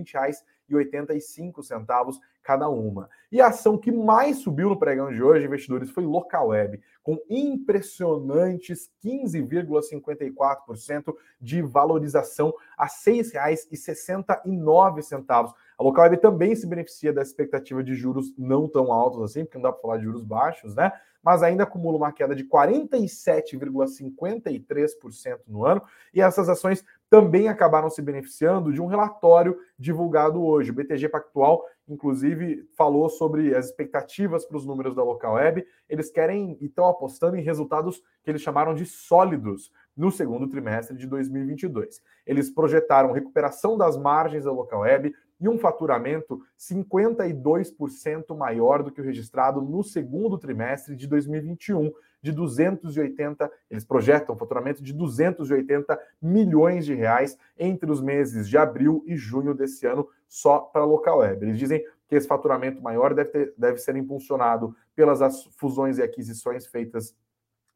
20,85 0.70 2.20
cada 2.44 2.70
uma. 2.70 3.10
E 3.32 3.42
a 3.42 3.48
ação 3.48 3.76
que 3.78 3.92
mais 3.92 4.38
subiu 4.40 4.70
no 4.70 4.78
pregão 4.78 5.12
de 5.12 5.24
hoje, 5.24 5.46
investidores, 5.46 5.90
foi 5.90 6.04
Local 6.04 6.50
Web, 6.50 6.82
com 7.02 7.18
impressionantes 7.30 8.92
15,54% 9.04 11.16
de 11.40 11.62
valorização 11.62 12.54
a 12.78 12.84
R$ 12.86 12.92
6,69. 12.92 15.54
A 15.78 15.84
Local 15.84 16.04
Web 16.04 16.18
também 16.18 16.54
se 16.56 16.68
beneficia 16.68 17.14
da 17.14 17.22
expectativa 17.22 17.82
de 17.84 17.94
juros 17.96 18.34
não 18.38 18.68
tão 18.68 18.92
altos 18.92 19.22
assim, 19.24 19.46
porque 19.46 19.58
não 19.58 19.64
dá 19.64 19.72
para 19.72 19.82
falar 19.82 19.96
de 19.98 20.04
juros 20.04 20.24
baixos, 20.24 20.76
né? 20.76 20.92
Mas 21.26 21.42
ainda 21.42 21.64
acumula 21.64 21.98
uma 21.98 22.12
queda 22.12 22.36
de 22.36 22.48
47,53% 22.48 25.40
no 25.48 25.66
ano, 25.66 25.82
e 26.14 26.22
essas 26.22 26.48
ações 26.48 26.86
também 27.10 27.48
acabaram 27.48 27.90
se 27.90 28.00
beneficiando 28.02 28.72
de 28.72 28.80
um 28.80 28.86
relatório 28.86 29.58
divulgado 29.78 30.42
hoje. 30.44 30.70
O 30.70 30.74
BTG 30.74 31.10
Pactual, 31.10 31.66
inclusive, 31.88 32.70
falou 32.78 33.10
sobre 33.10 33.56
as 33.56 33.66
expectativas 33.66 34.46
para 34.46 34.58
os 34.58 34.66
números 34.66 34.96
da 34.96 35.04
Local 35.04 35.34
Web. 35.34 35.66
Eles 35.90 36.12
querem 36.12 36.58
e 36.62 36.66
estão 36.66 36.88
apostando 36.88 37.38
em 37.38 37.42
resultados 37.42 38.04
que 38.24 38.30
eles 38.30 38.42
chamaram 38.42 38.76
de 38.76 38.86
sólidos 38.86 39.72
no 39.96 40.12
segundo 40.12 40.48
trimestre 40.48 40.98
de 40.98 41.08
2022. 41.08 42.02
Eles 42.26 42.50
projetaram 42.50 43.14
recuperação 43.14 43.78
das 43.78 43.96
margens 43.98 44.44
da 44.44 44.52
Local 44.52 44.82
Web, 44.82 45.16
e 45.40 45.50
um 45.50 45.58
faturamento 45.58 46.42
52% 46.58 48.36
maior 48.36 48.84
do 48.84 48.92
que 48.92 49.02
o 49.02 49.04
registrado 49.04 49.62
no 49.62 49.84
segundo 49.84 50.38
trimestre 50.38 50.96
de 50.96 51.08
2021, 51.08 51.92
de 52.22 52.32
280, 52.32 53.52
eles 53.70 53.86
projetam 53.86 54.34
um 54.34 54.38
faturamento 54.38 54.82
de 54.82 54.94
280 54.94 56.00
milhões 56.22 56.86
de 56.86 56.94
reais 56.94 57.38
entre 57.58 57.92
os 57.92 58.02
meses 58.02 58.48
de 58.50 58.58
abril 58.58 59.04
e 59.06 59.16
junho 59.16 59.54
desse 59.54 59.86
ano 59.86 60.08
só 60.28 60.60
para 60.60 60.82
a 60.82 60.86
local 60.86 61.20
web. 61.20 61.46
Eles 61.46 61.60
dizem 61.60 61.84
que 62.08 62.16
esse 62.16 62.28
faturamento 62.28 62.82
maior 62.82 63.14
deve, 63.14 63.30
ter, 63.30 63.54
deve 63.58 63.78
ser 63.78 63.96
impulsionado 63.96 64.76
pelas 64.96 65.44
fusões 65.58 65.98
e 65.98 66.04
aquisições 66.04 66.66
feitas 66.66 67.16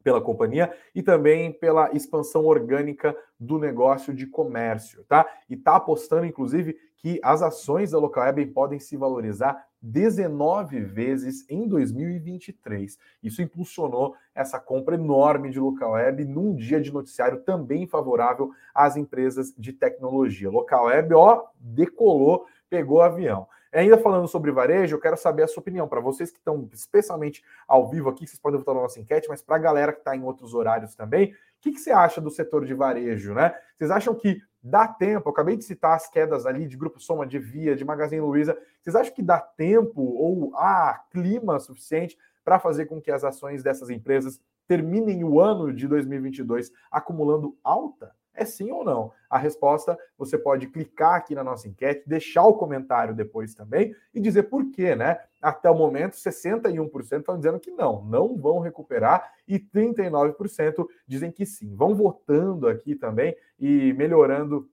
pela 0.03 0.21
companhia 0.21 0.71
e 0.95 1.03
também 1.03 1.51
pela 1.51 1.91
expansão 1.93 2.45
orgânica 2.45 3.15
do 3.39 3.57
negócio 3.57 4.13
de 4.13 4.25
comércio, 4.25 5.03
tá? 5.05 5.25
E 5.49 5.55
tá 5.55 5.75
apostando, 5.75 6.25
inclusive, 6.25 6.77
que 6.97 7.19
as 7.23 7.41
ações 7.41 7.91
da 7.91 7.99
Localweb 7.99 8.45
podem 8.47 8.79
se 8.79 8.97
valorizar 8.97 9.65
19 9.81 10.81
vezes 10.81 11.45
em 11.49 11.65
2023. 11.67 12.97
Isso 13.23 13.41
impulsionou 13.41 14.15
essa 14.35 14.59
compra 14.59 14.95
enorme 14.95 15.49
de 15.49 15.59
Localweb 15.59 16.25
num 16.25 16.53
dia 16.53 16.81
de 16.81 16.91
noticiário 16.91 17.41
também 17.41 17.87
favorável 17.87 18.51
às 18.75 18.97
empresas 18.97 19.53
de 19.57 19.71
tecnologia. 19.71 20.49
Localweb, 20.49 21.13
ó, 21.13 21.45
decolou, 21.57 22.45
pegou 22.69 23.01
avião. 23.01 23.47
Ainda 23.71 23.99
falando 23.99 24.27
sobre 24.27 24.51
varejo, 24.51 24.95
eu 24.95 24.99
quero 24.99 25.15
saber 25.15 25.43
a 25.43 25.47
sua 25.47 25.61
opinião. 25.61 25.87
Para 25.87 25.99
vocês 25.99 26.31
que 26.31 26.39
estão 26.39 26.67
especialmente 26.73 27.43
ao 27.67 27.87
vivo 27.87 28.09
aqui, 28.09 28.25
vocês 28.25 28.39
podem 28.39 28.57
votar 28.57 28.73
na 28.73 28.81
nossa 28.81 28.99
enquete, 28.99 29.29
mas 29.29 29.43
para 29.43 29.57
a 29.57 29.59
galera 29.59 29.93
que 29.93 29.99
está 29.99 30.15
em 30.15 30.23
outros 30.23 30.55
horários 30.55 30.95
também, 30.95 31.31
o 31.31 31.35
que, 31.61 31.71
que 31.71 31.79
você 31.79 31.91
acha 31.91 32.19
do 32.19 32.31
setor 32.31 32.65
de 32.65 32.73
varejo, 32.73 33.33
né? 33.33 33.53
Vocês 33.77 33.91
acham 33.91 34.15
que 34.15 34.41
dá 34.63 34.87
tempo? 34.87 35.29
Eu 35.29 35.31
acabei 35.31 35.55
de 35.55 35.63
citar 35.63 35.95
as 35.95 36.09
quedas 36.09 36.47
ali 36.47 36.67
de 36.67 36.75
Grupo 36.75 36.99
Soma, 36.99 37.27
de 37.27 37.37
Via, 37.37 37.75
de 37.75 37.85
Magazine 37.85 38.21
Luiza. 38.21 38.57
Vocês 38.81 38.95
acham 38.95 39.13
que 39.13 39.21
dá 39.21 39.39
tempo 39.39 40.01
ou 40.01 40.55
há 40.55 41.03
clima 41.11 41.59
suficiente 41.59 42.17
para 42.43 42.59
fazer 42.59 42.87
com 42.87 42.99
que 42.99 43.11
as 43.11 43.23
ações 43.23 43.61
dessas 43.61 43.91
empresas 43.91 44.41
terminem 44.67 45.23
o 45.23 45.39
ano 45.39 45.71
de 45.71 45.87
2022 45.87 46.71
acumulando 46.91 47.55
alta? 47.63 48.15
É 48.39 48.45
sim 48.45 48.71
ou 48.71 48.85
não? 48.85 49.11
A 49.29 49.37
resposta 49.37 49.99
você 50.17 50.37
pode 50.37 50.67
clicar 50.67 51.15
aqui 51.15 51.35
na 51.35 51.43
nossa 51.43 51.67
enquete, 51.67 52.07
deixar 52.07 52.43
o 52.43 52.53
comentário 52.53 53.13
depois 53.13 53.53
também 53.53 53.93
e 54.13 54.19
dizer 54.21 54.43
por 54.43 54.71
quê, 54.71 54.95
né? 54.95 55.19
Até 55.41 55.69
o 55.69 55.75
momento, 55.75 56.13
61% 56.13 57.19
estão 57.19 57.35
dizendo 57.35 57.59
que 57.59 57.69
não, 57.69 58.01
não 58.05 58.37
vão 58.37 58.59
recuperar 58.59 59.29
e 59.45 59.59
39% 59.59 60.87
dizem 61.05 61.33
que 61.33 61.45
sim. 61.45 61.75
Vão 61.75 61.93
votando 61.93 62.69
aqui 62.69 62.95
também 62.95 63.35
e 63.59 63.91
melhorando 63.91 64.69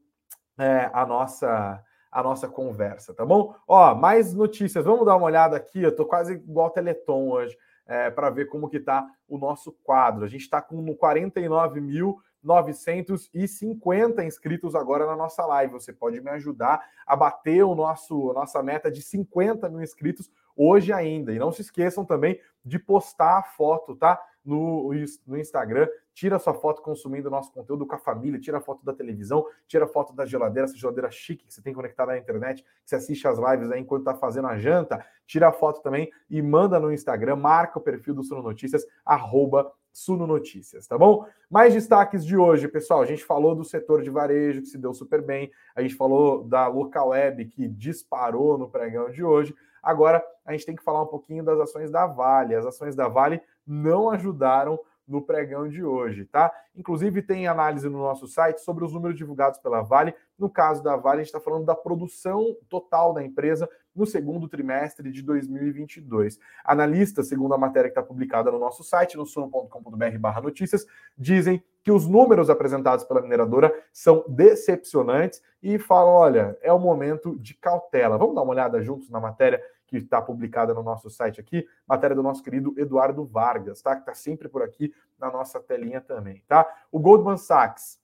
é, 0.56 0.88
a 0.92 1.04
nossa 1.04 1.82
a 2.08 2.22
nossa 2.22 2.48
conversa, 2.48 3.12
tá 3.12 3.26
bom? 3.26 3.54
Ó, 3.68 3.94
mais 3.94 4.32
notícias. 4.32 4.84
Vamos 4.84 5.04
dar 5.04 5.16
uma 5.16 5.26
olhada 5.26 5.54
aqui. 5.54 5.82
Eu 5.82 5.94
tô 5.94 6.06
quase 6.06 6.34
igual 6.34 6.70
Teleton 6.70 7.28
hoje. 7.28 7.58
É, 7.84 8.10
para 8.10 8.30
ver 8.30 8.46
como 8.46 8.70
que 8.70 8.80
tá 8.80 9.06
o 9.28 9.36
nosso 9.36 9.70
quadro. 9.84 10.24
A 10.24 10.28
gente 10.28 10.40
está 10.40 10.62
com 10.62 10.94
49 10.94 11.80
mil 11.80 12.18
950 12.46 14.24
inscritos 14.24 14.74
agora 14.74 15.04
na 15.04 15.16
nossa 15.16 15.44
live. 15.44 15.72
Você 15.72 15.92
pode 15.92 16.20
me 16.20 16.30
ajudar 16.30 16.88
a 17.04 17.16
bater 17.16 17.64
o 17.64 17.74
nosso 17.74 18.32
nossa 18.32 18.62
meta 18.62 18.90
de 18.90 19.02
50 19.02 19.68
mil 19.68 19.82
inscritos 19.82 20.30
hoje 20.56 20.92
ainda. 20.92 21.32
E 21.32 21.38
não 21.38 21.50
se 21.50 21.60
esqueçam 21.60 22.04
também 22.04 22.40
de 22.64 22.78
postar 22.78 23.38
a 23.38 23.42
foto, 23.42 23.96
tá? 23.96 24.22
No, 24.44 24.92
no 25.26 25.36
Instagram, 25.36 25.88
tira 26.14 26.38
sua 26.38 26.54
foto 26.54 26.80
consumindo 26.80 27.28
nosso 27.28 27.50
conteúdo 27.52 27.84
com 27.84 27.96
a 27.96 27.98
família, 27.98 28.38
tira 28.38 28.58
a 28.58 28.60
foto 28.60 28.84
da 28.84 28.92
televisão, 28.92 29.44
tira 29.66 29.86
a 29.86 29.88
foto 29.88 30.12
da 30.12 30.24
geladeira, 30.24 30.68
essa 30.68 30.78
geladeira 30.78 31.10
chique 31.10 31.44
que 31.44 31.52
você 31.52 31.60
tem 31.60 31.74
conectada 31.74 32.12
na 32.12 32.18
internet, 32.18 32.62
que 32.62 32.68
você 32.84 32.94
assiste 32.94 33.26
as 33.26 33.38
lives 33.38 33.72
aí 33.72 33.80
enquanto 33.80 34.02
está 34.02 34.14
fazendo 34.14 34.46
a 34.46 34.56
janta, 34.56 35.04
tira 35.26 35.48
a 35.48 35.52
foto 35.52 35.82
também 35.82 36.12
e 36.30 36.40
manda 36.40 36.78
no 36.78 36.92
Instagram, 36.92 37.34
marca 37.34 37.80
o 37.80 37.82
perfil 37.82 38.14
do 38.14 38.22
Suno 38.22 38.40
Notícias, 38.40 38.86
arroba 39.04 39.72
Suno 39.96 40.26
Notícias, 40.26 40.86
tá 40.86 40.98
bom? 40.98 41.26
Mais 41.48 41.72
destaques 41.72 42.22
de 42.22 42.36
hoje, 42.36 42.68
pessoal. 42.68 43.00
A 43.00 43.06
gente 43.06 43.24
falou 43.24 43.54
do 43.54 43.64
setor 43.64 44.02
de 44.02 44.10
varejo 44.10 44.60
que 44.60 44.66
se 44.66 44.76
deu 44.76 44.92
super 44.92 45.22
bem, 45.22 45.50
a 45.74 45.80
gente 45.80 45.94
falou 45.94 46.44
da 46.44 46.66
Local 46.66 47.08
Web 47.08 47.46
que 47.46 47.66
disparou 47.66 48.58
no 48.58 48.68
pregão 48.68 49.10
de 49.10 49.24
hoje. 49.24 49.54
Agora 49.82 50.22
a 50.44 50.52
gente 50.52 50.66
tem 50.66 50.76
que 50.76 50.82
falar 50.82 51.02
um 51.02 51.06
pouquinho 51.06 51.42
das 51.42 51.58
ações 51.58 51.90
da 51.90 52.06
Vale. 52.06 52.54
As 52.54 52.66
ações 52.66 52.94
da 52.94 53.08
Vale 53.08 53.40
não 53.66 54.10
ajudaram 54.10 54.78
no 55.08 55.22
pregão 55.22 55.66
de 55.66 55.82
hoje, 55.82 56.26
tá? 56.26 56.52
Inclusive 56.74 57.22
tem 57.22 57.46
análise 57.46 57.88
no 57.88 57.98
nosso 57.98 58.26
site 58.26 58.60
sobre 58.60 58.84
os 58.84 58.92
números 58.92 59.16
divulgados 59.16 59.58
pela 59.60 59.80
Vale. 59.80 60.14
No 60.38 60.50
caso 60.50 60.82
da 60.82 60.94
Vale, 60.96 61.20
a 61.20 61.24
gente 61.24 61.28
está 61.28 61.40
falando 61.40 61.64
da 61.64 61.74
produção 61.74 62.54
total 62.68 63.14
da 63.14 63.24
empresa 63.24 63.66
no 63.96 64.06
segundo 64.06 64.46
trimestre 64.48 65.10
de 65.10 65.22
2022. 65.22 66.38
Analistas, 66.64 67.28
segundo 67.28 67.54
a 67.54 67.58
matéria 67.58 67.90
que 67.90 67.98
está 67.98 68.02
publicada 68.02 68.50
no 68.50 68.58
nosso 68.58 68.84
site, 68.84 69.16
no 69.16 69.24
suno.com.br 69.24 70.40
notícias, 70.42 70.86
dizem 71.16 71.62
que 71.82 71.90
os 71.90 72.06
números 72.06 72.50
apresentados 72.50 73.04
pela 73.04 73.22
mineradora 73.22 73.72
são 73.92 74.24
decepcionantes 74.28 75.42
e 75.62 75.78
falam, 75.78 76.14
olha, 76.14 76.58
é 76.60 76.72
o 76.72 76.78
momento 76.78 77.38
de 77.38 77.54
cautela. 77.54 78.18
Vamos 78.18 78.34
dar 78.34 78.42
uma 78.42 78.52
olhada 78.52 78.82
juntos 78.82 79.08
na 79.08 79.20
matéria 79.20 79.62
que 79.86 79.96
está 79.96 80.20
publicada 80.20 80.74
no 80.74 80.82
nosso 80.82 81.08
site 81.08 81.40
aqui, 81.40 81.66
matéria 81.86 82.16
do 82.16 82.22
nosso 82.22 82.42
querido 82.42 82.74
Eduardo 82.76 83.24
Vargas, 83.24 83.80
tá? 83.80 83.94
Que 83.94 84.00
está 84.00 84.14
sempre 84.14 84.48
por 84.48 84.62
aqui 84.62 84.92
na 85.18 85.30
nossa 85.30 85.60
telinha 85.60 86.00
também, 86.00 86.42
tá? 86.48 86.66
O 86.90 86.98
Goldman 86.98 87.36
Sachs 87.36 88.00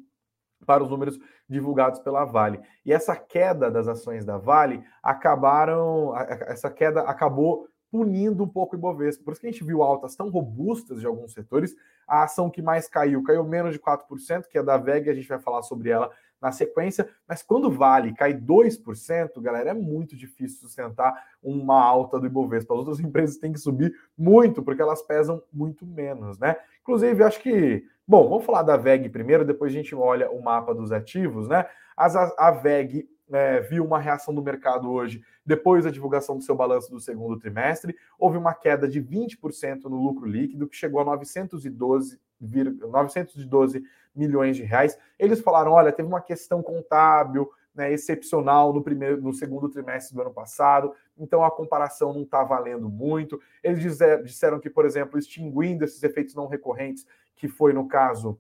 para 0.66 0.84
os 0.84 0.90
números 0.90 1.18
divulgados 1.48 2.00
pela 2.00 2.26
Vale. 2.26 2.60
E 2.86 2.92
essa 2.92 3.16
queda 3.16 3.72
das 3.72 3.88
ações 3.88 4.26
da 4.26 4.38
Vale 4.38 4.84
acabaram, 5.02 6.14
essa 6.48 6.70
queda 6.70 7.02
acabou 7.02 7.68
punindo 7.92 8.44
um 8.44 8.48
pouco 8.48 8.76
o 8.76 8.80
Ibovespa. 8.80 9.24
Por 9.24 9.32
isso 9.32 9.42
que 9.42 9.48
a 9.48 9.52
gente 9.52 9.64
viu 9.64 9.82
altas 9.82 10.16
tão 10.16 10.30
robustas 10.30 11.00
de 11.00 11.08
alguns 11.08 11.34
setores. 11.34 11.76
A 12.08 12.24
ação 12.24 12.50
que 12.50 12.62
mais 12.62 12.88
caiu, 12.88 13.24
caiu 13.24 13.44
menos 13.44 13.74
de 13.74 13.80
4%, 13.80 14.48
que 14.50 14.58
é 14.58 14.64
da 14.64 14.78
VEG, 14.78 15.10
a 15.10 15.14
gente 15.14 15.28
vai 15.28 15.40
falar 15.40 15.62
sobre 15.62 15.90
ela 15.90 16.12
na 16.42 16.52
sequência. 16.52 17.10
Mas 17.28 17.42
quando 17.42 17.72
vale 17.72 18.14
cai 18.14 18.34
2%, 18.34 19.42
galera, 19.42 19.72
é 19.72 19.74
muito 19.74 20.16
difícil 20.16 20.60
sustentar 20.60 21.14
uma 21.42 21.82
alta 21.82 22.20
do 22.20 22.26
Ibovespa. 22.26 22.74
As 22.74 22.80
outras 22.80 23.00
empresas 23.00 23.38
têm 23.38 23.52
que 23.52 23.60
subir 23.60 23.94
muito, 24.18 24.62
porque 24.62 24.82
elas 24.82 25.02
pesam 25.02 25.42
muito 25.52 25.86
menos, 25.86 26.38
né? 26.40 26.56
Inclusive, 26.82 27.24
acho 27.24 27.42
que. 27.42 27.86
Bom, 28.08 28.30
vamos 28.30 28.46
falar 28.46 28.64
da 28.64 28.78
VEG 28.78 29.10
primeiro, 29.10 29.44
depois 29.44 29.74
a 29.74 29.76
gente 29.76 29.94
olha 29.94 30.32
o 30.32 30.42
mapa 30.42 30.74
dos 30.74 30.94
ativos, 30.94 31.50
né? 31.50 31.66
As, 31.96 32.16
a, 32.16 32.34
a 32.38 32.52
VEG 32.52 33.10
é, 33.32 33.60
viu 33.62 33.84
uma 33.84 34.00
reação 34.00 34.34
do 34.34 34.42
mercado 34.42 34.90
hoje, 34.92 35.22
depois 35.46 35.84
da 35.84 35.92
divulgação 35.92 36.38
do 36.38 36.44
seu 36.44 36.56
balanço 36.56 36.90
do 36.90 37.00
segundo 37.00 37.38
trimestre. 37.38 37.96
Houve 38.18 38.38
uma 38.38 38.54
queda 38.54 38.88
de 38.88 39.02
20% 39.02 39.84
no 39.86 40.02
lucro 40.02 40.26
líquido, 40.26 40.68
que 40.68 40.76
chegou 40.76 41.02
a 41.02 41.06
912, 41.06 42.20
912 42.40 43.84
milhões 44.16 44.56
de 44.56 44.64
reais. 44.64 44.98
Eles 45.18 45.42
falaram: 45.42 45.72
olha, 45.72 45.92
teve 45.92 46.08
uma 46.08 46.22
questão 46.22 46.62
contábil. 46.62 47.50
Né, 47.76 47.94
excepcional 47.94 48.74
no 48.74 48.82
primeiro, 48.82 49.22
no 49.22 49.32
segundo 49.32 49.70
trimestre 49.70 50.16
do 50.16 50.22
ano 50.24 50.34
passado, 50.34 50.96
então 51.16 51.44
a 51.44 51.52
comparação 51.52 52.12
não 52.12 52.24
está 52.24 52.44
valendo 52.44 52.90
muito. 52.90 53.40
Eles 53.64 54.00
disseram 54.24 54.60
que, 54.60 54.68
por 54.68 54.84
exemplo, 54.84 55.20
extinguindo 55.20 55.86
esses 55.86 56.02
efeitos 56.02 56.34
não 56.34 56.48
recorrentes, 56.48 57.06
que 57.36 57.48
foi 57.48 57.74
no 57.74 57.88
caso 57.88 58.40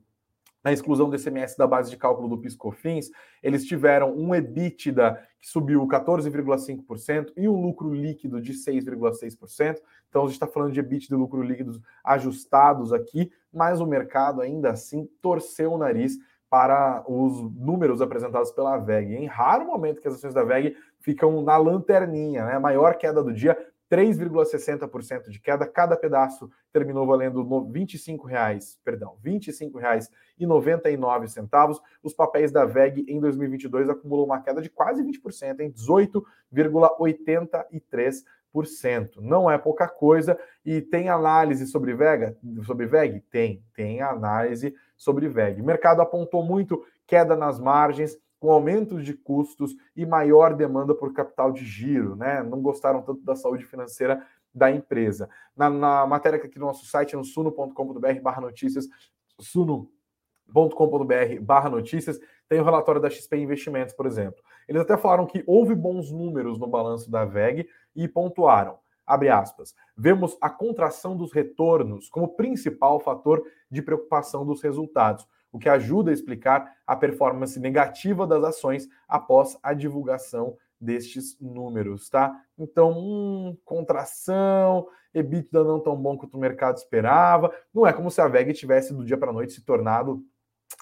na 0.67 0.74
exclusão 0.74 1.09
do 1.09 1.15
ICMS 1.15 1.57
da 1.57 1.65
base 1.65 1.89
de 1.89 1.95
cálculo 1.95 2.27
do 2.27 2.38
PiscoFins, 2.38 3.09
eles 3.41 3.63
tiveram 3.63 4.13
um 4.13 4.36
EBITDA 4.36 5.17
que 5.39 5.47
subiu 5.47 5.88
14,5% 5.88 7.31
e 7.38 7.47
um 7.47 7.62
lucro 7.62 7.93
líquido 7.93 8.41
de 8.41 8.51
6,6%. 8.51 9.77
Então 10.09 10.24
a 10.24 10.25
gente 10.25 10.33
está 10.33 10.45
falando 10.45 10.74
de 10.74 10.81
EBITDA 10.81 11.15
e 11.15 11.17
lucro 11.17 11.41
líquidos 11.41 11.79
ajustados 12.03 12.91
aqui, 12.91 13.31
mas 13.53 13.79
o 13.79 13.86
mercado 13.86 14.41
ainda 14.41 14.71
assim 14.71 15.09
torceu 15.21 15.71
o 15.71 15.77
nariz 15.77 16.17
para 16.50 17.01
os 17.08 17.41
números 17.56 18.01
apresentados 18.01 18.51
pela 18.51 18.77
VEG. 18.77 19.15
Em 19.15 19.25
raro 19.25 19.65
momento 19.65 20.01
que 20.01 20.08
as 20.10 20.15
ações 20.15 20.34
da 20.34 20.43
VEG 20.43 20.75
ficam 20.99 21.41
na 21.43 21.56
lanterninha, 21.56 22.45
né? 22.45 22.56
A 22.56 22.60
maior 22.60 22.97
queda 22.97 23.23
do 23.23 23.34
dia 23.34 23.58
3,60% 23.89 25.30
de 25.30 25.39
queda. 25.39 25.65
Cada 25.65 25.95
pedaço 25.95 26.52
terminou 26.71 27.08
valendo 27.08 27.65
25 27.71 28.28
reais, 28.28 28.78
perdão, 28.84 29.17
R$ 29.23 29.39
25,99 29.39 31.28
centavos. 31.28 31.82
Os 32.04 32.13
papéis 32.13 32.52
da 32.52 32.65
VEG 32.65 33.06
em 33.08 33.17
2022 33.19 33.89
acumulam 33.89 34.26
uma 34.26 34.41
queda 34.41 34.62
de 34.62 34.69
quase 34.69 35.02
20%, 35.04 35.62
em 35.62 35.71
18,83%. 35.71 38.26
Não 39.19 39.50
é 39.50 39.58
pouca 39.58 39.88
coisa. 39.88 40.38
E 40.65 40.82
tem 40.82 41.08
análise 41.10 41.65
sobre 41.67 41.93
VEG? 41.93 42.36
Sobre 42.65 42.86
VEG? 42.86 43.21
Tem, 43.32 43.63
tem 43.73 44.02
análise 44.02 44.76
sobre 44.95 45.30
VEG. 45.30 45.62
O 45.62 45.65
mercado 45.65 46.02
apontou 46.02 46.43
muito 46.43 46.84
queda 47.06 47.36
nas 47.36 47.60
margens 47.60 48.17
com 48.39 48.52
aumentos 48.52 49.04
de 49.04 49.13
custos 49.13 49.76
e 49.95 50.06
maior 50.06 50.56
demanda 50.56 50.93
por 50.93 51.13
capital 51.13 51.52
de 51.52 51.65
giro, 51.65 52.15
né? 52.15 52.43
Não 52.43 52.62
gostaram 52.62 53.02
tanto 53.02 53.21
da 53.21 53.36
saúde 53.36 53.65
financeira 53.65 54.26
da 54.54 54.71
empresa. 54.71 55.30
Na, 55.56 55.69
na 55.69 56.06
matéria 56.06 56.38
aqui 56.38 56.60
no 56.60 56.65
nosso 56.65 56.86
site, 56.86 57.15
no 57.15 57.23
suno.com.br 57.23 58.21
barra 58.21 58.41
notícias, 58.41 58.88
suno.com.br 59.39 61.41
barra 61.41 61.69
notícias, 61.69 62.19
tem 62.47 62.60
o 62.60 62.63
relatório 62.63 63.02
da 63.02 63.10
XP 63.10 63.38
Investimentos, 63.38 63.93
por 63.93 64.06
exemplo. 64.06 64.41
Eles 64.67 64.82
até 64.82 64.97
falaram 64.97 65.26
que 65.26 65.43
houve 65.45 65.76
bons 65.76 66.12
números 66.12 66.58
no 66.58 66.67
balanço 66.67 67.10
da 67.10 67.26
VEG 67.26 67.67
e 67.95 68.08
pontuaram, 68.08 68.78
abre 69.06 69.30
aspas, 69.30 69.76
vemos 69.95 70.38
a 70.41 70.50
contração 70.50 71.15
dos 71.15 71.34
retornos 71.34 72.10
como 72.10 72.36
principal 72.36 73.00
fator 73.00 73.43
de 73.69 73.82
preocupação 73.82 74.45
dos 74.45 74.62
resultados 74.62 75.28
o 75.51 75.60
que 75.60 75.69
ajuda 75.69 76.12
a 76.12 76.13
explicar 76.13 76.75
a 76.86 76.95
performance 76.95 77.60
negativa 77.60 78.27
das 78.27 78.43
ações 78.43 78.88
após 79.07 79.57
a 79.62 79.73
divulgação 79.73 80.57
destes 80.79 81.38
números, 81.39 82.10
tá? 82.10 82.39
Então, 82.57 82.91
hum, 82.97 83.57
contração, 83.65 84.88
EBITDA 85.13 85.63
não 85.63 85.79
tão 85.79 85.95
bom 85.95 86.17
quanto 86.17 86.36
o 86.36 86.39
mercado 86.39 86.77
esperava. 86.77 87.51
Não 87.73 87.86
é 87.86 87.93
como 87.93 88.12
se 88.12 88.21
a 88.21 88.27
VEG 88.27 88.53
tivesse 88.53 88.93
do 88.93 89.03
dia 89.03 89.17
para 89.17 89.31
a 89.31 89.33
noite 89.33 89.53
se 89.53 89.62
tornado, 89.62 90.23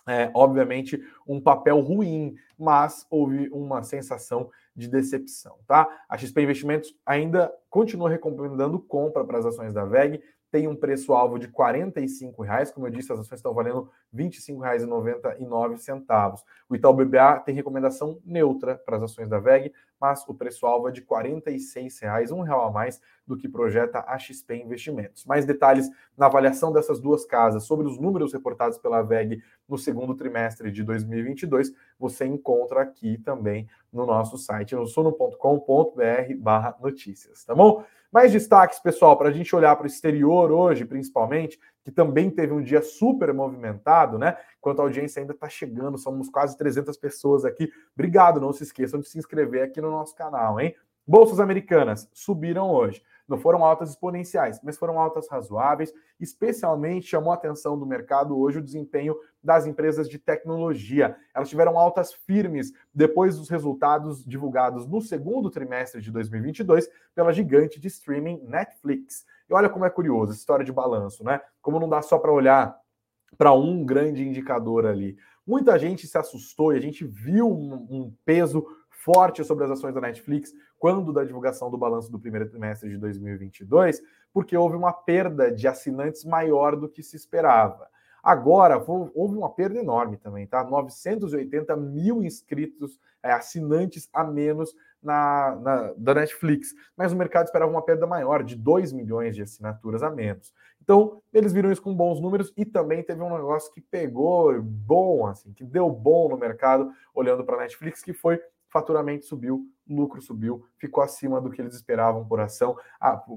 é, 0.07 0.29
obviamente, 0.33 1.01
um 1.27 1.39
papel 1.39 1.79
ruim, 1.79 2.35
mas 2.57 3.05
houve 3.09 3.49
uma 3.49 3.83
sensação 3.83 4.49
de 4.75 4.87
decepção, 4.87 5.57
tá? 5.65 5.87
A 6.09 6.17
XP 6.17 6.41
Investimentos 6.41 6.93
ainda 7.05 7.53
continua 7.69 8.09
recomendando 8.09 8.79
compra 8.79 9.23
para 9.23 9.39
as 9.39 9.45
ações 9.45 9.73
da 9.73 9.85
VEG, 9.85 10.21
tem 10.55 10.69
um 10.69 10.75
preço-alvo 10.75 11.37
de 11.37 11.47
R$ 11.47 11.51
45,00. 11.51 12.71
Como 12.71 12.87
eu 12.87 12.91
disse, 12.91 13.11
as 13.11 13.19
ações 13.19 13.39
estão 13.39 13.53
valendo 13.53 13.91
R$ 14.13 14.23
25,99. 14.23 16.39
O 16.69 16.75
Itaú 16.77 16.93
BBA 16.93 17.41
tem 17.41 17.53
recomendação 17.53 18.21
neutra 18.23 18.77
para 18.77 18.95
as 18.95 19.03
ações 19.03 19.27
da 19.27 19.37
VEG, 19.37 19.73
mas 19.99 20.23
o 20.27 20.33
preço-alvo 20.33 20.89
é 20.89 20.91
de 20.91 21.01
R$ 21.01 21.07
46,00, 21.07 22.31
um 22.31 22.41
real 22.41 22.67
a 22.67 22.71
mais 22.71 23.01
do 23.25 23.37
que 23.37 23.49
projeta 23.49 24.03
a 24.07 24.17
XP 24.17 24.55
Investimentos. 24.55 25.25
Mais 25.25 25.45
detalhes 25.45 25.89
na 26.17 26.27
avaliação 26.27 26.71
dessas 26.71 26.99
duas 26.99 27.25
casas 27.25 27.63
sobre 27.63 27.87
os 27.87 27.99
números 27.99 28.33
reportados 28.33 28.77
pela 28.77 29.01
VEG 29.01 29.41
no 29.67 29.77
segundo 29.77 30.15
trimestre 30.15 30.71
de 30.71 30.83
2022, 30.83 31.73
você 31.99 32.25
encontra 32.25 32.81
aqui 32.81 33.17
também 33.19 33.67
no 33.91 34.05
nosso 34.05 34.37
site, 34.37 34.75
no 34.75 34.85
suno.com.br 34.85 35.95
notícias, 36.81 37.43
tá 37.43 37.55
bom? 37.55 37.83
Mais 38.11 38.31
destaques, 38.31 38.79
pessoal, 38.79 39.17
para 39.17 39.29
a 39.29 39.31
gente 39.31 39.55
olhar 39.55 39.75
para 39.75 39.83
o 39.83 39.87
exterior 39.87 40.51
hoje, 40.51 40.85
principalmente, 40.85 41.59
que 41.85 41.91
também 41.91 42.31
teve 42.31 42.51
um 42.51 42.63
dia 42.63 42.81
super 42.81 43.31
movimentado, 43.31 44.17
né? 44.17 44.35
Enquanto 44.57 44.79
a 44.79 44.83
audiência 44.83 45.21
ainda 45.21 45.33
está 45.33 45.47
chegando, 45.47 45.99
somos 45.99 46.27
quase 46.29 46.57
300 46.57 46.97
pessoas 46.97 47.45
aqui. 47.45 47.71
Obrigado, 47.93 48.41
não 48.41 48.51
se 48.51 48.63
esqueçam 48.63 48.99
de 48.99 49.07
se 49.07 49.19
inscrever 49.19 49.61
aqui 49.61 49.79
no 49.79 49.91
nosso 49.91 50.15
canal, 50.15 50.59
hein? 50.59 50.75
Bolsas 51.07 51.39
americanas 51.39 52.09
subiram 52.11 52.71
hoje. 52.71 53.03
Não 53.27 53.37
foram 53.37 53.65
altas 53.65 53.89
exponenciais, 53.89 54.59
mas 54.63 54.77
foram 54.77 54.99
altas 54.99 55.27
razoáveis. 55.27 55.91
Especialmente 56.19 57.07
chamou 57.07 57.31
a 57.31 57.35
atenção 57.35 57.77
do 57.77 57.85
mercado 57.85 58.37
hoje 58.37 58.59
o 58.59 58.63
desempenho 58.63 59.15
das 59.43 59.65
empresas 59.65 60.07
de 60.07 60.19
tecnologia. 60.19 61.15
Elas 61.33 61.49
tiveram 61.49 61.77
altas 61.77 62.13
firmes 62.13 62.71
depois 62.93 63.37
dos 63.37 63.49
resultados 63.49 64.23
divulgados 64.23 64.85
no 64.85 65.01
segundo 65.01 65.49
trimestre 65.49 66.01
de 66.01 66.11
2022 66.11 66.87
pela 67.15 67.33
gigante 67.33 67.79
de 67.79 67.87
streaming 67.87 68.41
Netflix. 68.43 69.25
E 69.49 69.53
olha 69.53 69.69
como 69.69 69.85
é 69.85 69.89
curioso 69.89 70.31
essa 70.31 70.39
história 70.39 70.65
de 70.65 70.71
balanço, 70.71 71.23
né? 71.23 71.41
Como 71.61 71.79
não 71.79 71.89
dá 71.89 72.01
só 72.01 72.19
para 72.19 72.31
olhar 72.31 72.75
para 73.37 73.53
um 73.53 73.83
grande 73.83 74.23
indicador 74.23 74.85
ali. 74.85 75.17
Muita 75.45 75.77
gente 75.77 76.07
se 76.07 76.17
assustou 76.17 76.73
e 76.73 76.77
a 76.77 76.81
gente 76.81 77.05
viu 77.05 77.47
um, 77.47 77.73
um 77.89 78.13
peso 78.25 78.65
forte 79.05 79.43
sobre 79.43 79.65
as 79.65 79.69
ações 79.69 79.93
da 79.93 80.01
Netflix 80.01 80.51
quando 80.79 81.13
da 81.13 81.23
divulgação 81.23 81.69
do 81.69 81.77
balanço 81.77 82.11
do 82.11 82.19
primeiro 82.19 82.49
trimestre 82.49 82.89
de 82.89 82.97
2022, 82.97 84.01
porque 84.33 84.57
houve 84.57 84.75
uma 84.75 84.91
perda 84.91 85.51
de 85.51 85.67
assinantes 85.67 86.25
maior 86.25 86.75
do 86.75 86.89
que 86.89 87.03
se 87.03 87.15
esperava. 87.15 87.87
Agora, 88.23 88.83
houve 88.87 89.37
uma 89.37 89.53
perda 89.53 89.79
enorme 89.79 90.17
também, 90.17 90.47
tá? 90.47 90.63
980 90.63 91.77
mil 91.77 92.23
inscritos, 92.23 92.99
é, 93.21 93.31
assinantes 93.31 94.09
a 94.11 94.23
menos 94.23 94.73
na, 95.01 95.55
na, 95.61 95.93
da 95.95 96.15
Netflix. 96.15 96.69
Mas 96.97 97.13
o 97.13 97.15
mercado 97.15 97.45
esperava 97.45 97.69
uma 97.69 97.83
perda 97.83 98.07
maior, 98.07 98.43
de 98.43 98.55
2 98.55 98.91
milhões 98.93 99.35
de 99.35 99.43
assinaturas 99.43 100.01
a 100.01 100.09
menos. 100.09 100.51
Então, 100.81 101.21
eles 101.31 101.53
viram 101.53 101.71
isso 101.71 101.83
com 101.83 101.93
bons 101.93 102.19
números 102.19 102.51
e 102.57 102.65
também 102.65 103.03
teve 103.03 103.21
um 103.21 103.35
negócio 103.35 103.71
que 103.71 103.81
pegou 103.81 104.59
bom, 104.59 105.27
assim, 105.27 105.53
que 105.53 105.63
deu 105.63 105.87
bom 105.91 106.27
no 106.27 106.37
mercado, 106.37 106.91
olhando 107.13 107.43
para 107.43 107.57
a 107.57 107.59
Netflix, 107.59 108.01
que 108.01 108.11
foi 108.13 108.41
faturamento 108.69 109.25
subiu, 109.25 109.67
lucro 109.87 110.21
subiu, 110.21 110.65
ficou 110.77 111.03
acima 111.03 111.39
do 111.39 111.49
que 111.49 111.61
eles 111.61 111.75
esperavam 111.75 112.25
por 112.25 112.39
ação. 112.39 112.75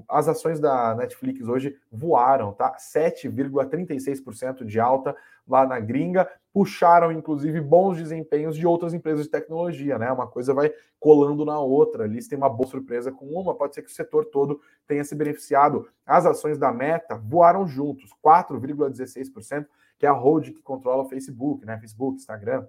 as 0.07 0.27
ações 0.27 0.59
da 0.59 0.95
Netflix 0.95 1.47
hoje 1.47 1.77
voaram, 1.91 2.53
tá? 2.53 2.75
7,36% 2.77 4.65
de 4.65 4.79
alta 4.79 5.15
lá 5.47 5.65
na 5.65 5.79
gringa, 5.79 6.29
puxaram 6.53 7.11
inclusive 7.11 7.59
bons 7.61 7.97
desempenhos 7.97 8.55
de 8.55 8.67
outras 8.67 8.93
empresas 8.93 9.25
de 9.25 9.31
tecnologia, 9.31 9.97
né? 9.97 10.11
Uma 10.11 10.27
coisa 10.27 10.53
vai 10.53 10.71
colando 10.99 11.43
na 11.45 11.59
outra. 11.59 12.03
Ali 12.03 12.19
tem 12.27 12.37
uma 12.37 12.49
boa 12.49 12.69
surpresa 12.69 13.11
com 13.11 13.25
uma, 13.25 13.55
pode 13.55 13.73
ser 13.73 13.81
que 13.81 13.89
o 13.89 13.93
setor 13.93 14.25
todo 14.25 14.59
tenha 14.87 15.03
se 15.03 15.15
beneficiado. 15.15 15.87
As 16.05 16.25
ações 16.25 16.57
da 16.57 16.71
Meta 16.71 17.15
voaram 17.15 17.67
juntos, 17.67 18.11
4,16%, 18.23 19.65
que 19.97 20.05
é 20.05 20.09
a 20.09 20.13
holding 20.13 20.53
que 20.53 20.61
controla 20.61 21.03
o 21.03 21.09
Facebook, 21.09 21.65
né? 21.65 21.77
Facebook, 21.79 22.17
Instagram, 22.17 22.67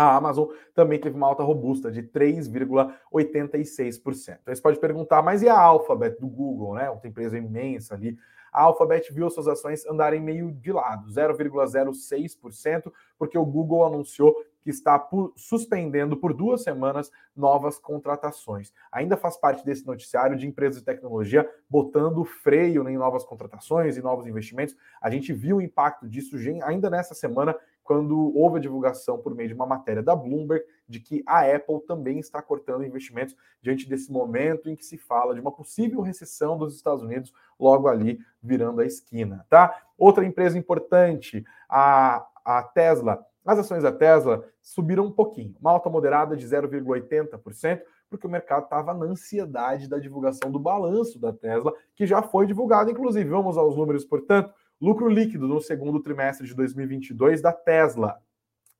a 0.00 0.16
Amazon 0.16 0.48
também 0.74 0.98
teve 0.98 1.14
uma 1.14 1.26
alta 1.26 1.42
robusta 1.42 1.90
de 1.90 2.02
3,86%. 2.02 4.38
Então 4.40 4.54
você 4.54 4.62
pode 4.62 4.80
perguntar, 4.80 5.22
mas 5.22 5.42
e 5.42 5.48
a 5.48 5.60
Alphabet 5.60 6.18
do 6.18 6.26
Google, 6.26 6.74
né? 6.74 6.88
Outra 6.88 7.08
empresa 7.08 7.36
imensa 7.36 7.94
ali. 7.94 8.16
A 8.50 8.62
Alphabet 8.62 9.12
viu 9.12 9.28
suas 9.30 9.46
ações 9.46 9.86
andarem 9.86 10.20
meio 10.20 10.50
de 10.52 10.72
lado, 10.72 11.08
0,06%, 11.08 12.90
porque 13.18 13.38
o 13.38 13.44
Google 13.44 13.84
anunciou 13.84 14.34
que 14.62 14.70
está 14.70 14.98
por, 14.98 15.32
suspendendo 15.36 16.16
por 16.16 16.34
duas 16.34 16.62
semanas 16.62 17.10
novas 17.34 17.78
contratações. 17.78 18.72
Ainda 18.90 19.16
faz 19.16 19.36
parte 19.36 19.64
desse 19.64 19.86
noticiário 19.86 20.36
de 20.36 20.46
empresas 20.46 20.80
de 20.80 20.84
tecnologia 20.84 21.48
botando 21.68 22.24
freio 22.24 22.88
em 22.88 22.96
novas 22.96 23.24
contratações 23.24 23.96
e 23.96 24.02
novos 24.02 24.26
investimentos. 24.26 24.76
A 25.00 25.10
gente 25.10 25.32
viu 25.32 25.58
o 25.58 25.62
impacto 25.62 26.08
disso 26.08 26.36
ainda 26.62 26.90
nessa 26.90 27.14
semana 27.14 27.56
quando 27.90 28.32
houve 28.36 28.58
a 28.58 28.60
divulgação 28.60 29.18
por 29.18 29.34
meio 29.34 29.48
de 29.48 29.54
uma 29.56 29.66
matéria 29.66 30.00
da 30.00 30.14
Bloomberg 30.14 30.64
de 30.88 31.00
que 31.00 31.24
a 31.26 31.40
Apple 31.40 31.80
também 31.88 32.20
está 32.20 32.40
cortando 32.40 32.84
investimentos 32.84 33.34
diante 33.60 33.88
desse 33.88 34.12
momento 34.12 34.70
em 34.70 34.76
que 34.76 34.84
se 34.84 34.96
fala 34.96 35.34
de 35.34 35.40
uma 35.40 35.50
possível 35.50 36.00
recessão 36.00 36.56
dos 36.56 36.76
Estados 36.76 37.02
Unidos 37.02 37.32
logo 37.58 37.88
ali 37.88 38.20
virando 38.40 38.80
a 38.80 38.86
esquina, 38.86 39.44
tá? 39.48 39.76
Outra 39.98 40.24
empresa 40.24 40.56
importante, 40.56 41.44
a, 41.68 42.24
a 42.44 42.62
Tesla. 42.62 43.26
As 43.44 43.58
ações 43.58 43.82
da 43.82 43.90
Tesla 43.90 44.44
subiram 44.62 45.06
um 45.06 45.12
pouquinho, 45.12 45.56
uma 45.60 45.72
alta 45.72 45.90
moderada 45.90 46.36
de 46.36 46.46
0,80%, 46.46 47.80
porque 48.08 48.28
o 48.28 48.30
mercado 48.30 48.64
estava 48.64 48.94
na 48.94 49.06
ansiedade 49.06 49.88
da 49.88 49.98
divulgação 49.98 50.48
do 50.48 50.60
balanço 50.60 51.18
da 51.18 51.32
Tesla, 51.32 51.74
que 51.96 52.06
já 52.06 52.22
foi 52.22 52.46
divulgado, 52.46 52.88
inclusive. 52.88 53.28
Vamos 53.28 53.58
aos 53.58 53.76
números, 53.76 54.04
portanto. 54.04 54.54
Lucro 54.80 55.08
líquido 55.08 55.46
no 55.46 55.60
segundo 55.60 56.00
trimestre 56.00 56.46
de 56.46 56.54
2022 56.54 57.42
da 57.42 57.52
Tesla, 57.52 58.20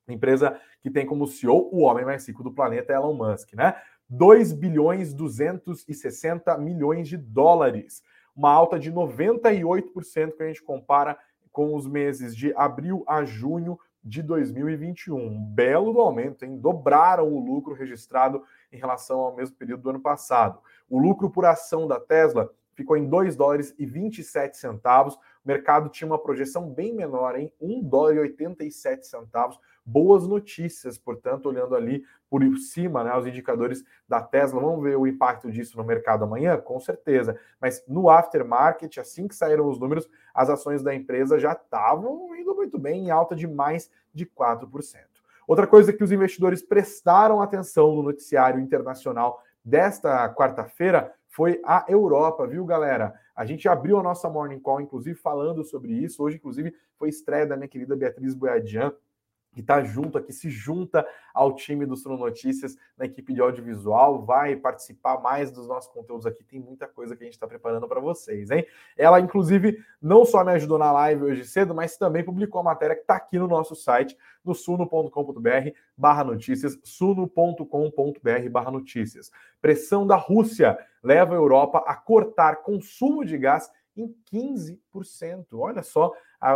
empresa 0.09 0.59
que 0.81 0.91
tem 0.91 1.05
como 1.07 1.27
CEO 1.27 1.69
o 1.73 1.81
homem 1.81 2.05
mais 2.05 2.27
rico 2.27 2.43
do 2.43 2.53
planeta, 2.53 2.93
Elon 2.93 3.15
Musk, 3.15 3.53
né? 3.55 3.77
2 4.09 4.53
bilhões 4.55 5.13
260 5.13 6.57
milhões 6.59 7.09
de 7.09 7.17
dólares, 7.17 8.03
uma 8.35 8.51
alta 8.51 8.79
de 8.79 8.91
98% 8.91 10.37
que 10.37 10.43
a 10.43 10.47
gente 10.47 10.63
compara 10.63 11.19
com 11.53 11.77
os 11.77 11.87
meses 11.87 12.35
de 12.35 12.53
abril 12.57 13.05
a 13.07 13.25
junho 13.25 13.79
de 14.03 14.23
2021. 14.23 15.17
Um 15.17 15.45
belo 15.45 16.01
aumento, 16.01 16.45
hein? 16.45 16.59
Dobraram 16.59 17.29
o 17.29 17.39
lucro 17.39 17.75
registrado 17.75 18.43
em 18.73 18.79
relação 18.79 19.21
ao 19.21 19.37
mesmo 19.37 19.57
período 19.57 19.83
do 19.83 19.91
ano 19.91 20.01
passado. 20.01 20.61
O 20.89 20.99
lucro 20.99 21.31
por 21.31 21.45
ação 21.45 21.87
da 21.87 22.01
Tesla 22.01 22.51
ficou 22.81 22.97
em 22.97 23.07
2 23.07 23.37
dólares 23.37 23.75
e 23.79 23.85
27 23.85 24.57
centavos. 24.57 25.15
O 25.15 25.21
mercado 25.45 25.89
tinha 25.91 26.07
uma 26.07 26.19
projeção 26.19 26.69
bem 26.69 26.95
menor, 26.95 27.39
em 27.39 27.53
1 27.61 27.83
dólar 27.83 28.15
e 28.15 28.19
87 28.21 29.07
centavos. 29.07 29.59
Boas 29.85 30.27
notícias, 30.27 30.97
portanto, 30.97 31.47
olhando 31.47 31.75
ali 31.75 32.05
por 32.29 32.43
cima, 32.57 33.05
né, 33.05 33.15
os 33.17 33.27
indicadores 33.27 33.85
da 34.09 34.23
Tesla. 34.23 34.61
Vamos 34.61 34.83
ver 34.83 34.97
o 34.97 35.07
impacto 35.07 35.51
disso 35.51 35.77
no 35.77 35.85
mercado 35.85 36.25
amanhã? 36.25 36.57
Com 36.57 36.81
certeza. 36.81 37.39
Mas 37.61 37.85
no 37.87 38.09
aftermarket, 38.09 38.99
assim 38.99 39.29
que 39.29 39.35
saíram 39.35 39.69
os 39.69 39.79
números, 39.79 40.09
as 40.35 40.49
ações 40.49 40.83
da 40.83 40.95
empresa 40.95 41.39
já 41.39 41.53
estavam 41.53 42.35
indo 42.37 42.55
muito 42.55 42.79
bem, 42.79 43.07
em 43.07 43.11
alta 43.11 43.37
de 43.37 43.47
mais 43.47 43.91
de 44.15 44.25
4%. 44.25 44.99
Outra 45.47 45.67
coisa 45.67 45.93
que 45.93 46.05
os 46.05 46.13
investidores 46.13 46.63
prestaram 46.63 47.43
atenção 47.43 47.95
no 47.95 48.03
noticiário 48.03 48.61
internacional 48.61 49.43
desta 49.65 50.33
quarta-feira 50.35 51.13
foi 51.41 51.59
a 51.65 51.87
Europa, 51.89 52.47
viu, 52.47 52.67
galera? 52.67 53.15
A 53.35 53.47
gente 53.47 53.67
abriu 53.67 53.99
a 53.99 54.03
nossa 54.03 54.29
Morning 54.29 54.61
Call, 54.61 54.83
inclusive, 54.83 55.19
falando 55.19 55.65
sobre 55.65 55.91
isso. 55.91 56.23
Hoje, 56.23 56.37
inclusive, 56.37 56.75
foi 56.99 57.09
estreia 57.09 57.47
da 57.47 57.57
minha 57.57 57.67
querida 57.67 57.97
Beatriz 57.97 58.35
Boiadian, 58.35 58.93
que 59.53 59.61
está 59.61 59.83
junto 59.83 60.17
aqui, 60.17 60.33
se 60.33 60.49
junta 60.49 61.07
ao 61.35 61.55
time 61.55 61.87
do 61.87 61.97
Suno 61.97 62.17
Notícias, 62.17 62.77
na 62.97 63.05
equipe 63.05 63.33
de 63.33 63.41
audiovisual, 63.41 64.25
vai 64.25 64.57
participar 64.57 65.21
mais 65.21 65.51
dos 65.51 65.67
nossos 65.67 65.93
conteúdos 65.93 66.27
aqui. 66.27 66.45
Tem 66.45 66.61
muita 66.61 66.87
coisa 66.87 67.17
que 67.17 67.23
a 67.23 67.27
gente 67.27 67.35
está 67.35 67.47
preparando 67.47 67.89
para 67.89 68.01
vocês, 68.01 68.51
hein? 68.51 68.67
Ela, 68.97 69.21
inclusive, 69.21 69.79
não 70.01 70.25
só 70.25 70.45
me 70.45 70.53
ajudou 70.53 70.79
na 70.79 70.93
live 70.93 71.25
hoje 71.25 71.45
cedo, 71.45 71.75
mas 71.75 71.97
também 71.97 72.25
publicou 72.25 72.61
a 72.61 72.65
matéria 72.65 72.95
que 72.95 73.03
está 73.03 73.17
aqui 73.17 73.39
no 73.39 73.49
nosso 73.49 73.75
site, 73.75 74.17
no 74.45 74.55
suno.com.br 74.55 75.71
barra 75.97 76.25
notícias, 76.25 76.79
suno.com.br 76.83 78.49
barra 78.51 78.71
notícias. 78.71 79.31
Pressão 79.61 80.07
da 80.07 80.17
Rússia 80.17 80.79
leva 81.03 81.35
a 81.35 81.37
Europa 81.37 81.83
a 81.87 81.95
cortar 81.95 82.63
consumo 82.63 83.25
de 83.25 83.37
gás 83.37 83.71
em 83.97 84.15
15%. 84.33 85.47
Olha 85.55 85.83
só, 85.83 86.13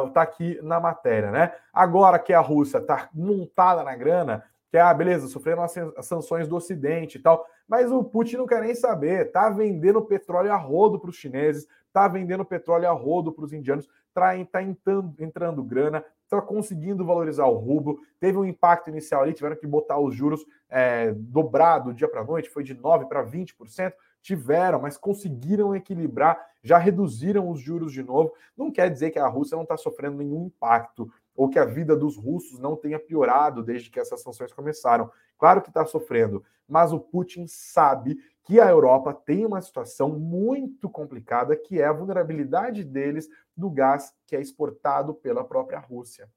está 0.07 0.23
aqui 0.23 0.59
na 0.63 0.81
matéria, 0.81 1.31
né? 1.31 1.55
Agora 1.73 2.19
que 2.19 2.33
a 2.33 2.41
Rússia 2.41 2.79
está 2.79 3.09
montada 3.13 3.83
na 3.83 3.95
grana, 3.95 4.45
que 4.71 4.79
ah, 4.79 4.93
beleza, 4.93 5.29
sofrendo 5.29 5.63
as 5.63 6.07
sanções 6.07 6.49
do 6.49 6.57
Ocidente 6.57 7.19
e 7.19 7.23
tal, 7.23 7.47
mas 7.69 7.93
o 7.93 8.03
Putin 8.03 8.39
não 8.39 8.47
quer 8.47 8.61
nem 8.61 8.75
saber, 8.75 9.31
tá 9.31 9.49
vendendo 9.49 10.03
petróleo 10.03 10.53
a 10.53 10.57
rodo 10.57 10.99
para 10.99 11.11
os 11.11 11.17
chineses, 11.17 11.67
tá 11.93 12.09
vendendo 12.09 12.45
petróleo 12.45 12.89
a 12.89 12.93
rodo 12.93 13.33
para 13.33 13.45
os 13.45 13.53
indianos, 13.53 13.89
tá, 14.13 14.33
tá 14.51 14.63
entrando, 14.63 15.15
entrando 15.21 15.63
grana, 15.63 16.05
está 16.25 16.41
conseguindo 16.43 17.05
valorizar 17.05 17.47
o 17.47 17.57
rublo, 17.57 18.01
teve 18.19 18.37
um 18.37 18.45
impacto 18.45 18.91
inicial 18.91 19.23
ali, 19.23 19.33
tiveram 19.33 19.57
que 19.57 19.67
botar 19.67 19.99
os 19.99 20.15
juros 20.15 20.45
é, 20.69 21.13
dobrado 21.13 21.91
do 21.91 21.95
dia 21.95 22.09
para 22.09 22.25
noite, 22.25 22.51
foi 22.51 22.65
de 22.65 22.75
9% 22.75 23.07
para 23.07 23.25
20%, 23.25 23.93
tiveram, 24.21 24.81
mas 24.81 24.97
conseguiram 24.97 25.77
equilibrar, 25.77 26.45
já 26.65 26.79
reduziram 26.79 27.51
os 27.51 27.61
juros 27.61 27.93
de 27.93 28.03
novo. 28.03 28.33
Não 28.57 28.73
quer 28.73 28.91
dizer 28.91 29.11
que 29.11 29.19
a 29.19 29.29
Rússia 29.29 29.55
não 29.55 29.63
está 29.63 29.77
sofrendo 29.77 30.17
nenhum 30.17 30.47
impacto 30.47 31.13
ou 31.37 31.49
que 31.49 31.59
a 31.59 31.65
vida 31.65 31.95
dos 31.95 32.17
russos 32.17 32.59
não 32.59 32.75
tenha 32.75 32.99
piorado 32.99 33.63
desde 33.63 33.91
que 33.91 34.01
essas 34.01 34.23
sanções 34.23 34.53
começaram. 34.53 35.11
Claro 35.37 35.61
que 35.61 35.69
está 35.69 35.85
sofrendo, 35.85 36.43
mas 36.67 36.93
o 36.93 36.99
Putin 36.99 37.47
sabe 37.47 38.19
que 38.45 38.61
a 38.61 38.71
Europa 38.71 39.13
tem 39.13 39.45
uma 39.45 39.61
situação 39.61 40.09
muito 40.09 40.89
complicada, 40.89 41.57
que 41.57 41.81
é 41.81 41.85
a 41.85 41.93
vulnerabilidade 41.93 42.83
deles 42.83 43.29
do 43.57 43.71
gás 43.71 44.15
que 44.27 44.35
é 44.35 44.41
exportado 44.41 45.15
pela 45.15 45.45
própria 45.45 45.79
Rússia. 45.79 46.29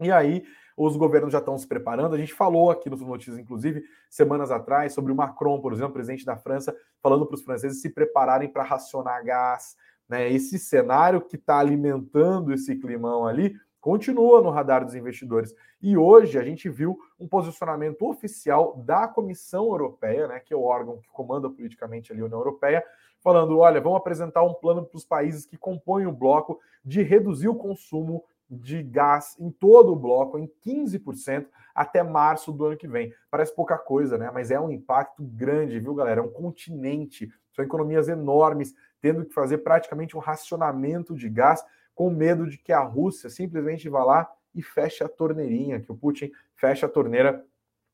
E 0.00 0.10
aí, 0.10 0.44
os 0.76 0.96
governos 0.96 1.32
já 1.32 1.38
estão 1.38 1.56
se 1.56 1.66
preparando. 1.66 2.14
A 2.14 2.18
gente 2.18 2.32
falou 2.32 2.70
aqui 2.70 2.90
nos 2.90 3.00
notícias, 3.00 3.38
inclusive, 3.38 3.84
semanas 4.10 4.50
atrás, 4.50 4.92
sobre 4.92 5.12
o 5.12 5.14
Macron, 5.14 5.60
por 5.60 5.72
exemplo, 5.72 5.92
presidente 5.92 6.24
da 6.24 6.36
França, 6.36 6.76
falando 7.02 7.26
para 7.26 7.36
os 7.36 7.42
franceses 7.42 7.80
se 7.80 7.90
prepararem 7.90 8.48
para 8.48 8.62
racionar 8.62 9.24
gás. 9.24 9.76
Né? 10.08 10.30
Esse 10.32 10.58
cenário 10.58 11.20
que 11.20 11.36
está 11.36 11.58
alimentando 11.58 12.52
esse 12.52 12.76
climão 12.76 13.26
ali 13.26 13.54
continua 13.80 14.40
no 14.40 14.48
radar 14.48 14.82
dos 14.82 14.94
investidores. 14.94 15.54
E 15.80 15.96
hoje 15.96 16.38
a 16.38 16.42
gente 16.42 16.70
viu 16.70 16.98
um 17.20 17.28
posicionamento 17.28 18.02
oficial 18.08 18.82
da 18.84 19.06
Comissão 19.06 19.66
Europeia, 19.66 20.26
né, 20.26 20.40
que 20.40 20.54
é 20.54 20.56
o 20.56 20.62
órgão 20.62 20.96
que 20.96 21.08
comanda 21.08 21.50
politicamente 21.50 22.10
ali 22.10 22.22
a 22.22 22.24
União 22.24 22.38
Europeia, 22.38 22.82
falando: 23.20 23.58
olha, 23.58 23.82
vamos 23.82 23.98
apresentar 23.98 24.42
um 24.42 24.54
plano 24.54 24.86
para 24.86 24.96
os 24.96 25.04
países 25.04 25.44
que 25.44 25.58
compõem 25.58 26.06
o 26.06 26.12
bloco 26.12 26.58
de 26.82 27.02
reduzir 27.02 27.48
o 27.48 27.54
consumo 27.54 28.24
de 28.54 28.82
gás 28.82 29.36
em 29.38 29.50
todo 29.50 29.92
o 29.92 29.96
bloco 29.96 30.38
em 30.38 30.50
15% 30.64 31.46
até 31.74 32.02
março 32.02 32.52
do 32.52 32.66
ano 32.66 32.76
que 32.76 32.86
vem. 32.88 33.12
Parece 33.30 33.54
pouca 33.54 33.76
coisa, 33.76 34.16
né? 34.16 34.30
Mas 34.32 34.50
é 34.50 34.60
um 34.60 34.70
impacto 34.70 35.22
grande, 35.22 35.80
viu, 35.80 35.94
galera? 35.94 36.20
É 36.20 36.22
um 36.22 36.30
continente, 36.30 37.32
são 37.52 37.64
economias 37.64 38.08
enormes, 38.08 38.74
tendo 39.00 39.24
que 39.24 39.34
fazer 39.34 39.58
praticamente 39.58 40.16
um 40.16 40.20
racionamento 40.20 41.14
de 41.14 41.28
gás, 41.28 41.64
com 41.94 42.10
medo 42.10 42.48
de 42.48 42.58
que 42.58 42.72
a 42.72 42.80
Rússia 42.80 43.28
simplesmente 43.28 43.88
vá 43.88 44.02
lá 44.02 44.30
e 44.54 44.62
feche 44.62 45.04
a 45.04 45.08
torneirinha, 45.08 45.80
que 45.80 45.92
o 45.92 45.96
Putin 45.96 46.30
feche 46.54 46.84
a 46.84 46.88
torneira 46.88 47.44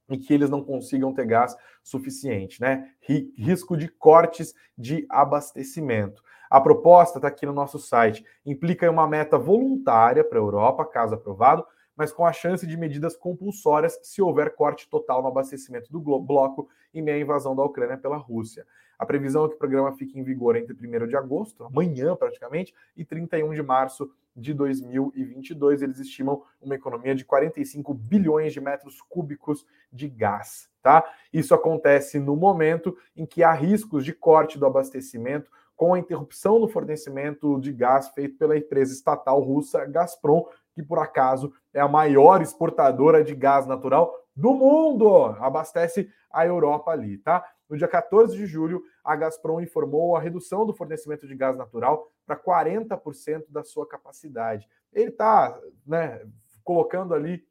e 0.08 0.18
que 0.18 0.34
eles 0.34 0.50
não 0.50 0.62
consigam 0.62 1.12
ter 1.12 1.26
gás 1.26 1.56
suficiente, 1.82 2.60
né? 2.60 2.90
Risco 3.36 3.76
de 3.76 3.88
cortes 3.88 4.54
de 4.76 5.06
abastecimento. 5.08 6.22
A 6.50 6.60
proposta 6.60 7.18
está 7.18 7.28
aqui 7.28 7.46
no 7.46 7.52
nosso 7.52 7.78
site. 7.78 8.26
Implica 8.44 8.90
uma 8.90 9.06
meta 9.06 9.38
voluntária 9.38 10.24
para 10.24 10.36
a 10.36 10.42
Europa, 10.42 10.84
caso 10.84 11.14
aprovado, 11.14 11.64
mas 11.96 12.12
com 12.12 12.26
a 12.26 12.32
chance 12.32 12.66
de 12.66 12.76
medidas 12.76 13.16
compulsórias 13.16 14.00
se 14.02 14.20
houver 14.20 14.56
corte 14.56 14.88
total 14.88 15.22
no 15.22 15.28
abastecimento 15.28 15.92
do 15.92 16.00
bloco 16.00 16.68
em 16.92 17.02
meio 17.02 17.18
à 17.18 17.20
invasão 17.20 17.54
da 17.54 17.62
Ucrânia 17.62 17.96
pela 17.96 18.16
Rússia. 18.16 18.66
A 18.98 19.06
previsão 19.06 19.44
é 19.44 19.48
que 19.48 19.54
o 19.54 19.58
programa 19.58 19.92
fique 19.92 20.18
em 20.18 20.24
vigor 20.24 20.56
entre 20.56 20.74
1 20.74 21.06
de 21.06 21.16
agosto, 21.16 21.64
amanhã 21.64 22.16
praticamente, 22.16 22.74
e 22.96 23.04
31 23.04 23.54
de 23.54 23.62
março 23.62 24.10
de 24.34 24.52
2022. 24.52 25.82
Eles 25.82 25.98
estimam 26.00 26.42
uma 26.60 26.74
economia 26.74 27.14
de 27.14 27.24
45 27.24 27.94
bilhões 27.94 28.52
de 28.52 28.60
metros 28.60 29.00
cúbicos 29.02 29.64
de 29.92 30.08
gás. 30.08 30.68
Tá? 30.82 31.04
Isso 31.32 31.54
acontece 31.54 32.18
no 32.18 32.34
momento 32.34 32.96
em 33.16 33.24
que 33.24 33.42
há 33.42 33.52
riscos 33.52 34.04
de 34.04 34.12
corte 34.12 34.58
do 34.58 34.66
abastecimento 34.66 35.50
com 35.80 35.94
a 35.94 35.98
interrupção 35.98 36.60
do 36.60 36.68
fornecimento 36.68 37.58
de 37.58 37.72
gás 37.72 38.10
feito 38.10 38.36
pela 38.36 38.54
empresa 38.54 38.92
estatal 38.92 39.40
russa 39.40 39.86
Gazprom, 39.86 40.44
que 40.74 40.82
por 40.82 40.98
acaso 40.98 41.54
é 41.72 41.80
a 41.80 41.88
maior 41.88 42.42
exportadora 42.42 43.24
de 43.24 43.34
gás 43.34 43.66
natural 43.66 44.14
do 44.36 44.52
mundo, 44.52 45.24
abastece 45.40 46.10
a 46.30 46.44
Europa 46.44 46.90
ali, 46.90 47.16
tá? 47.16 47.42
No 47.66 47.78
dia 47.78 47.88
14 47.88 48.36
de 48.36 48.44
julho, 48.44 48.82
a 49.02 49.16
Gazprom 49.16 49.58
informou 49.58 50.14
a 50.14 50.20
redução 50.20 50.66
do 50.66 50.74
fornecimento 50.74 51.26
de 51.26 51.34
gás 51.34 51.56
natural 51.56 52.12
para 52.26 52.36
40% 52.36 53.44
da 53.48 53.64
sua 53.64 53.88
capacidade. 53.88 54.68
Ele 54.92 55.08
está 55.08 55.58
né, 55.86 56.20
colocando 56.62 57.14
ali 57.14 57.42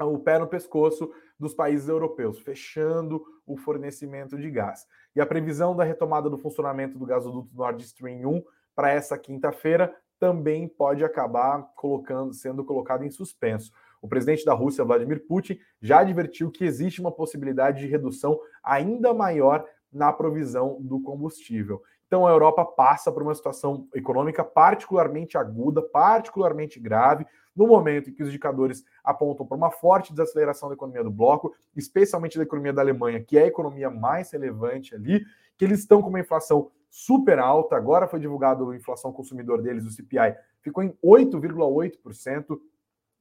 o 0.00 0.18
pé 0.18 0.38
no 0.38 0.46
pescoço 0.46 1.12
dos 1.38 1.54
países 1.54 1.88
europeus, 1.88 2.40
fechando 2.40 3.22
o 3.46 3.56
fornecimento 3.56 4.36
de 4.36 4.50
gás. 4.50 4.86
E 5.14 5.20
a 5.20 5.26
previsão 5.26 5.74
da 5.74 5.84
retomada 5.84 6.28
do 6.28 6.38
funcionamento 6.38 6.98
do 6.98 7.06
gasoduto 7.06 7.54
Nord 7.54 7.82
Stream 7.84 8.28
1 8.28 8.42
para 8.74 8.90
essa 8.90 9.16
quinta-feira 9.16 9.94
também 10.18 10.68
pode 10.68 11.04
acabar 11.04 11.62
colocando, 11.76 12.32
sendo 12.34 12.64
colocado 12.64 13.04
em 13.04 13.10
suspenso. 13.10 13.72
O 14.00 14.08
presidente 14.08 14.44
da 14.44 14.54
Rússia, 14.54 14.84
Vladimir 14.84 15.26
Putin, 15.26 15.58
já 15.80 16.00
advertiu 16.00 16.50
que 16.50 16.64
existe 16.64 17.00
uma 17.00 17.12
possibilidade 17.12 17.80
de 17.80 17.86
redução 17.86 18.38
ainda 18.62 19.14
maior 19.14 19.64
na 19.92 20.12
provisão 20.12 20.78
do 20.80 21.00
combustível. 21.00 21.82
Então 22.06 22.26
a 22.26 22.30
Europa 22.30 22.64
passa 22.64 23.12
por 23.12 23.22
uma 23.22 23.34
situação 23.34 23.86
econômica 23.94 24.42
particularmente 24.42 25.36
aguda, 25.36 25.82
particularmente 25.82 26.80
grave, 26.80 27.26
no 27.58 27.66
momento 27.66 28.08
em 28.08 28.12
que 28.12 28.22
os 28.22 28.28
indicadores 28.28 28.84
apontam 29.02 29.44
para 29.44 29.56
uma 29.56 29.72
forte 29.72 30.12
desaceleração 30.12 30.68
da 30.68 30.76
economia 30.76 31.02
do 31.02 31.10
bloco, 31.10 31.52
especialmente 31.74 32.38
da 32.38 32.44
economia 32.44 32.72
da 32.72 32.80
Alemanha, 32.80 33.20
que 33.20 33.36
é 33.36 33.42
a 33.42 33.46
economia 33.48 33.90
mais 33.90 34.30
relevante 34.30 34.94
ali, 34.94 35.26
que 35.56 35.64
eles 35.64 35.80
estão 35.80 36.00
com 36.00 36.08
uma 36.08 36.20
inflação 36.20 36.70
super 36.88 37.40
alta. 37.40 37.76
Agora 37.76 38.06
foi 38.06 38.20
divulgado 38.20 38.70
a 38.70 38.76
inflação 38.76 39.12
consumidor 39.12 39.60
deles, 39.60 39.84
o 39.84 39.90
CPI, 39.90 40.36
ficou 40.60 40.84
em 40.84 40.96
8,8%, 41.04 42.56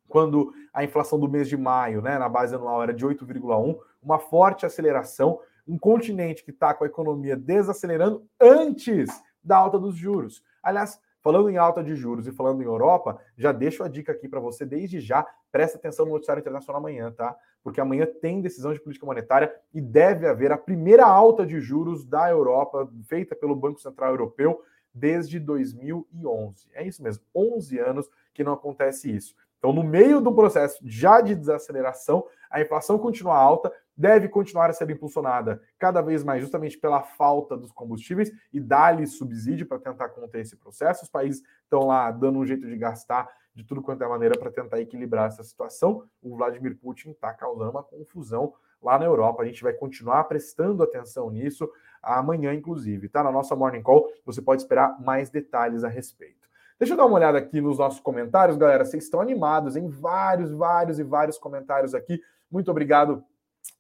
quando 0.08 0.54
a 0.72 0.84
inflação 0.84 1.20
do 1.20 1.28
mês 1.28 1.50
de 1.50 1.58
maio, 1.58 2.00
né, 2.02 2.20
na 2.20 2.30
base 2.30 2.54
anual, 2.54 2.84
era 2.84 2.94
de 2.94 3.06
8,1%, 3.06 3.78
uma 4.02 4.20
forte 4.20 4.68
aceleração 4.68 5.40
um 5.68 5.78
continente 5.78 6.46
que 6.46 6.52
está 6.52 6.74
com 6.74 6.84
a 6.84 6.88
economia 6.88 7.36
desacelerando 7.36 8.26
antes 8.40 9.10
da 9.44 9.58
alta 9.58 9.78
dos 9.78 9.96
juros. 9.96 10.42
Aliás, 10.64 11.00
falando 11.28 11.50
em 11.50 11.58
alta 11.58 11.84
de 11.84 11.94
juros 11.94 12.26
e 12.26 12.32
falando 12.32 12.62
em 12.62 12.66
Europa, 12.66 13.20
já 13.38 13.52
deixo 13.52 13.84
a 13.84 13.90
dica 13.90 14.14
aqui 14.14 14.30
para 14.30 14.40
você 14.40 14.66
desde 14.66 15.02
já. 15.02 15.28
Presta 15.52 15.78
atenção 15.78 16.06
no 16.06 16.14
noticiário 16.14 16.40
internacional 16.40 16.80
amanhã, 16.80 17.12
tá? 17.12 17.36
Porque 17.62 17.82
amanhã 17.82 18.08
tem 18.22 18.40
decisão 18.40 18.72
de 18.72 18.80
política 18.80 19.06
monetária 19.06 19.54
e 19.74 19.82
deve 19.82 20.26
haver 20.26 20.54
a 20.54 20.58
primeira 20.58 21.06
alta 21.06 21.46
de 21.46 21.60
juros 21.60 22.06
da 22.06 22.30
Europa 22.30 22.90
feita 23.10 23.36
pelo 23.36 23.58
Banco 23.58 23.82
Central 23.82 24.12
Europeu 24.12 24.62
desde 24.94 25.38
2011. 25.38 26.70
É 26.74 26.88
isso 26.88 27.04
mesmo, 27.04 27.26
11 27.36 27.78
anos 27.78 28.10
que 28.34 28.42
não 28.42 28.54
acontece 28.54 29.14
isso. 29.14 29.36
Então, 29.58 29.74
no 29.74 29.84
meio 29.84 30.22
do 30.22 30.34
processo 30.34 30.80
já 30.86 31.20
de 31.20 31.36
desaceleração, 31.36 32.26
a 32.50 32.62
inflação 32.62 32.98
continua 32.98 33.36
alta, 33.36 33.70
deve 33.98 34.30
continuar 34.30 34.70
a 34.70 34.74
ser 34.74 34.90
impulsionada 34.90 35.62
cada 35.80 36.02
vez 36.02 36.24
mais 36.24 36.42
justamente 36.42 36.78
pela 36.78 37.02
falta 37.02 37.58
dos 37.58 37.72
combustíveis 37.72 38.32
e 38.54 38.60
dar-lhe 38.60 39.08
subsídio 39.08 39.66
para 39.66 39.80
tentar 39.80 40.10
conter 40.10 40.42
esse 40.42 40.56
processo. 40.56 41.04
Os 41.04 41.10
países 41.10 41.44
estão 41.64 41.88
lá 41.88 42.12
dando 42.12 42.38
um 42.40 42.46
jeito 42.46 42.68
de 42.68 42.78
gastar 42.78 43.28
de 43.56 43.64
tudo 43.64 43.82
quanto 43.82 44.04
é 44.04 44.08
maneira 44.08 44.38
para 44.38 44.52
tentar 44.52 44.80
equilibrar 44.80 45.28
essa 45.28 45.44
situação. 45.44 46.04
O 46.22 46.36
Vladimir 46.36 46.78
Putin 46.78 47.10
está 47.10 47.34
causando 47.34 47.72
uma 47.72 47.84
confusão 47.84 48.54
lá 48.80 49.00
na 49.00 49.06
Europa. 49.06 49.42
A 49.42 49.46
gente 49.46 49.64
vai 49.64 49.74
continuar 49.74 50.26
prestando 50.26 50.84
atenção 50.84 51.32
nisso 51.32 51.68
amanhã, 52.02 52.54
inclusive. 52.54 53.10
Tá 53.10 53.24
na 53.24 53.32
nossa 53.32 53.56
Morning 53.56 53.82
Call, 53.82 54.08
você 54.24 54.42
pode 54.42 54.62
esperar 54.62 55.02
mais 55.02 55.32
detalhes 55.32 55.84
a 55.84 55.88
respeito. 55.88 56.48
Deixa 56.80 56.94
eu 56.94 56.98
dar 56.98 57.08
uma 57.08 57.16
olhada 57.16 57.40
aqui 57.40 57.60
nos 57.60 57.80
nossos 57.80 58.00
comentários, 58.00 58.56
galera. 58.56 58.86
Vocês 58.86 59.04
estão 59.04 59.20
animados 59.20 59.76
em 59.76 59.88
vários, 59.88 60.52
vários 60.52 61.00
e 61.00 61.04
vários 61.04 61.40
comentários 61.40 61.96
aqui. 61.96 62.22
Muito 62.52 62.70
obrigado 62.70 63.24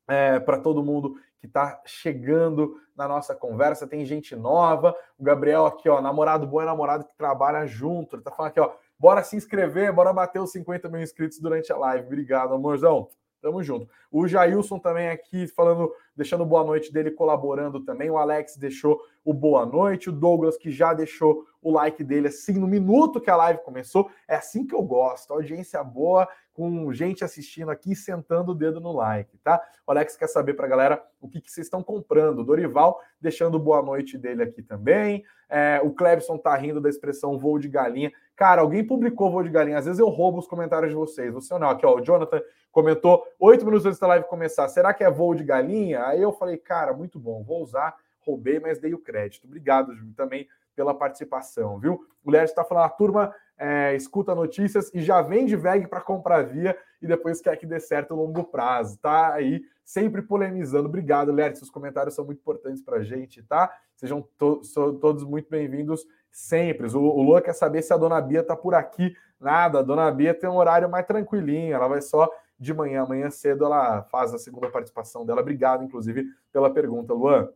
é, 0.07 0.39
para 0.39 0.59
todo 0.59 0.83
mundo 0.83 1.15
que 1.39 1.45
está 1.45 1.81
chegando 1.85 2.79
na 2.95 3.07
nossa 3.07 3.35
conversa. 3.35 3.87
Tem 3.87 4.05
gente 4.05 4.35
nova. 4.35 4.95
O 5.17 5.23
Gabriel 5.23 5.65
aqui, 5.65 5.87
ó, 5.89 6.01
namorado 6.01 6.47
bom 6.47 6.61
é 6.61 6.65
namorado 6.65 7.05
que 7.05 7.15
trabalha 7.17 7.65
junto. 7.65 8.15
Ele 8.15 8.23
tá 8.23 8.31
falando 8.31 8.51
aqui, 8.51 8.59
ó, 8.59 8.71
bora 8.97 9.23
se 9.23 9.35
inscrever, 9.35 9.93
bora 9.93 10.13
bater 10.13 10.41
os 10.41 10.51
50 10.51 10.89
mil 10.89 11.01
inscritos 11.01 11.39
durante 11.39 11.71
a 11.71 11.77
live. 11.77 12.07
Obrigado, 12.07 12.53
amorzão. 12.53 13.09
Tamo 13.39 13.61
junto. 13.61 13.87
O 14.11 14.27
Jailson 14.27 14.79
também 14.79 15.09
aqui 15.09 15.47
falando, 15.47 15.93
deixando 16.15 16.45
boa 16.45 16.63
noite 16.63 16.91
dele, 16.91 17.11
colaborando 17.11 17.79
também. 17.85 18.09
O 18.09 18.17
Alex 18.17 18.57
deixou 18.57 18.99
o 19.23 19.31
boa 19.31 19.63
noite. 19.65 20.09
O 20.09 20.11
Douglas, 20.11 20.57
que 20.57 20.71
já 20.71 20.93
deixou 20.93 21.45
o 21.61 21.71
like 21.71 22.03
dele 22.03 22.29
assim 22.29 22.53
no 22.53 22.67
minuto 22.67 23.21
que 23.21 23.29
a 23.29 23.35
live 23.35 23.61
começou. 23.63 24.09
É 24.27 24.35
assim 24.35 24.65
que 24.65 24.73
eu 24.73 24.81
gosto. 24.81 25.31
Audiência 25.33 25.83
boa, 25.83 26.27
com 26.57 26.91
gente 26.91 27.23
assistindo 27.23 27.69
aqui 27.69 27.95
sentando 27.95 28.51
o 28.51 28.55
dedo 28.55 28.81
no 28.81 28.91
like, 28.91 29.37
tá? 29.43 29.63
O 29.85 29.91
Alex 29.91 30.17
quer 30.17 30.25
saber 30.25 30.55
pra 30.55 30.67
galera 30.67 30.99
o 31.21 31.29
que, 31.29 31.39
que 31.39 31.51
vocês 31.51 31.67
estão 31.67 31.83
comprando. 31.83 32.43
Dorival 32.43 32.99
deixando 33.21 33.59
boa 33.59 33.79
noite 33.83 34.17
dele 34.17 34.41
aqui 34.41 34.63
também. 34.63 35.23
É, 35.47 35.79
o 35.83 35.91
Clebson 35.91 36.35
tá 36.35 36.55
rindo 36.55 36.81
da 36.81 36.89
expressão 36.89 37.37
voo 37.37 37.59
de 37.59 37.69
galinha. 37.69 38.11
Cara, 38.35 38.61
alguém 38.61 38.83
publicou 38.83 39.29
voo 39.29 39.43
de 39.43 39.51
galinha. 39.51 39.77
Às 39.77 39.85
vezes 39.85 39.99
eu 39.99 40.09
roubo 40.09 40.39
os 40.39 40.47
comentários 40.47 40.89
de 40.89 40.95
vocês. 40.95 41.31
Você 41.31 41.55
não. 41.59 41.69
Aqui, 41.69 41.85
ó, 41.85 41.95
o 41.95 42.01
Jonathan 42.01 42.41
comentou 42.71 43.23
oito 43.39 43.63
minutos 43.63 43.85
antes 43.85 43.99
da 43.99 44.07
live 44.07 44.25
começar. 44.25 44.67
Será 44.67 44.95
que 44.95 45.03
é 45.03 45.11
voo 45.11 45.35
de 45.35 45.43
galinha? 45.43 46.07
Aí 46.07 46.19
eu 46.19 46.31
falei, 46.31 46.57
cara, 46.57 46.91
muito 46.91 47.19
bom, 47.19 47.43
vou 47.43 47.61
usar. 47.61 47.95
Roubei, 48.21 48.59
mas 48.59 48.79
dei 48.79 48.95
o 48.95 48.99
crédito. 48.99 49.45
Obrigado, 49.45 49.93
Júlio, 49.93 50.13
também 50.15 50.47
pela 50.75 50.93
participação, 50.93 51.79
viu? 51.79 52.03
O 52.23 52.31
Léo 52.31 52.45
está 52.45 52.63
falando, 52.63 52.85
a 52.85 52.89
turma 52.89 53.33
é, 53.57 53.95
escuta 53.95 54.35
notícias 54.35 54.93
e 54.93 55.01
já 55.01 55.21
vende 55.21 55.55
VEG 55.55 55.87
para 55.87 56.01
comprar 56.01 56.43
via 56.43 56.77
e 57.01 57.07
depois 57.07 57.41
quer 57.41 57.55
que 57.57 57.65
dê 57.65 57.79
certo 57.79 58.13
a 58.13 58.17
longo 58.17 58.43
prazo. 58.43 58.97
Tá 58.99 59.33
aí 59.33 59.63
sempre 59.83 60.21
polemizando. 60.21 60.87
Obrigado, 60.87 61.31
Lertz. 61.31 61.59
Seus 61.59 61.71
comentários 61.71 62.13
são 62.13 62.25
muito 62.25 62.39
importantes 62.39 62.81
para 62.81 62.97
a 62.97 63.03
gente, 63.03 63.41
tá? 63.43 63.71
Sejam 63.95 64.21
to 64.37 64.61
todos 65.01 65.23
muito 65.23 65.49
bem-vindos 65.49 66.05
sempre. 66.29 66.87
O, 66.95 67.01
o 67.01 67.41
quer 67.41 67.53
saber 67.53 67.81
se 67.81 67.91
a 67.93 67.97
dona 67.97 68.21
Bia 68.21 68.43
tá 68.43 68.55
por 68.55 68.75
aqui. 68.75 69.15
Nada, 69.39 69.79
a 69.79 69.83
dona 69.83 70.11
Bia 70.11 70.33
tem 70.33 70.49
um 70.49 70.57
horário 70.57 70.89
mais 70.89 71.05
tranquilinho, 71.05 71.73
ela 71.73 71.87
vai 71.87 72.01
só 72.01 72.29
de 72.59 72.73
manhã. 72.73 73.03
Amanhã 73.03 73.29
cedo 73.29 73.65
ela 73.65 74.03
faz 74.03 74.33
a 74.33 74.37
segunda 74.37 74.69
participação 74.69 75.25
dela. 75.25 75.41
Obrigado, 75.41 75.83
inclusive, 75.83 76.25
pela 76.51 76.69
pergunta, 76.69 77.13
Luan. 77.13 77.49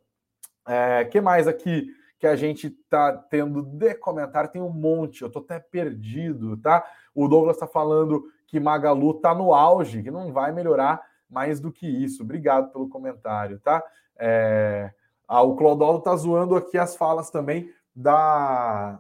É, 0.68 1.06
que 1.06 1.20
mais 1.20 1.48
aqui? 1.48 1.88
Que 2.22 2.28
a 2.28 2.36
gente 2.36 2.70
tá 2.70 3.12
tendo 3.12 3.64
de 3.64 3.96
comentário, 3.96 4.52
tem 4.52 4.62
um 4.62 4.70
monte, 4.70 5.24
eu 5.24 5.30
tô 5.30 5.40
até 5.40 5.60
perdido, 5.60 6.56
tá? 6.56 6.86
O 7.16 7.28
Douglas 7.28 7.56
está 7.56 7.66
falando 7.66 8.24
que 8.46 8.60
Magalu 8.60 9.16
tá 9.16 9.34
no 9.34 9.56
auge, 9.56 10.04
que 10.04 10.12
não 10.12 10.32
vai 10.32 10.52
melhorar 10.52 11.02
mais 11.28 11.60
do 11.60 11.72
que 11.72 11.88
isso. 11.88 12.22
Obrigado 12.22 12.72
pelo 12.72 12.88
comentário, 12.88 13.60
tá? 13.60 13.84
É... 14.16 14.94
Ah, 15.28 15.42
o 15.42 15.56
Clodolo 15.56 16.00
tá 16.00 16.16
zoando 16.16 16.56
aqui 16.56 16.78
as 16.78 16.96
falas 16.96 17.32
também 17.32 17.74
da 17.96 19.00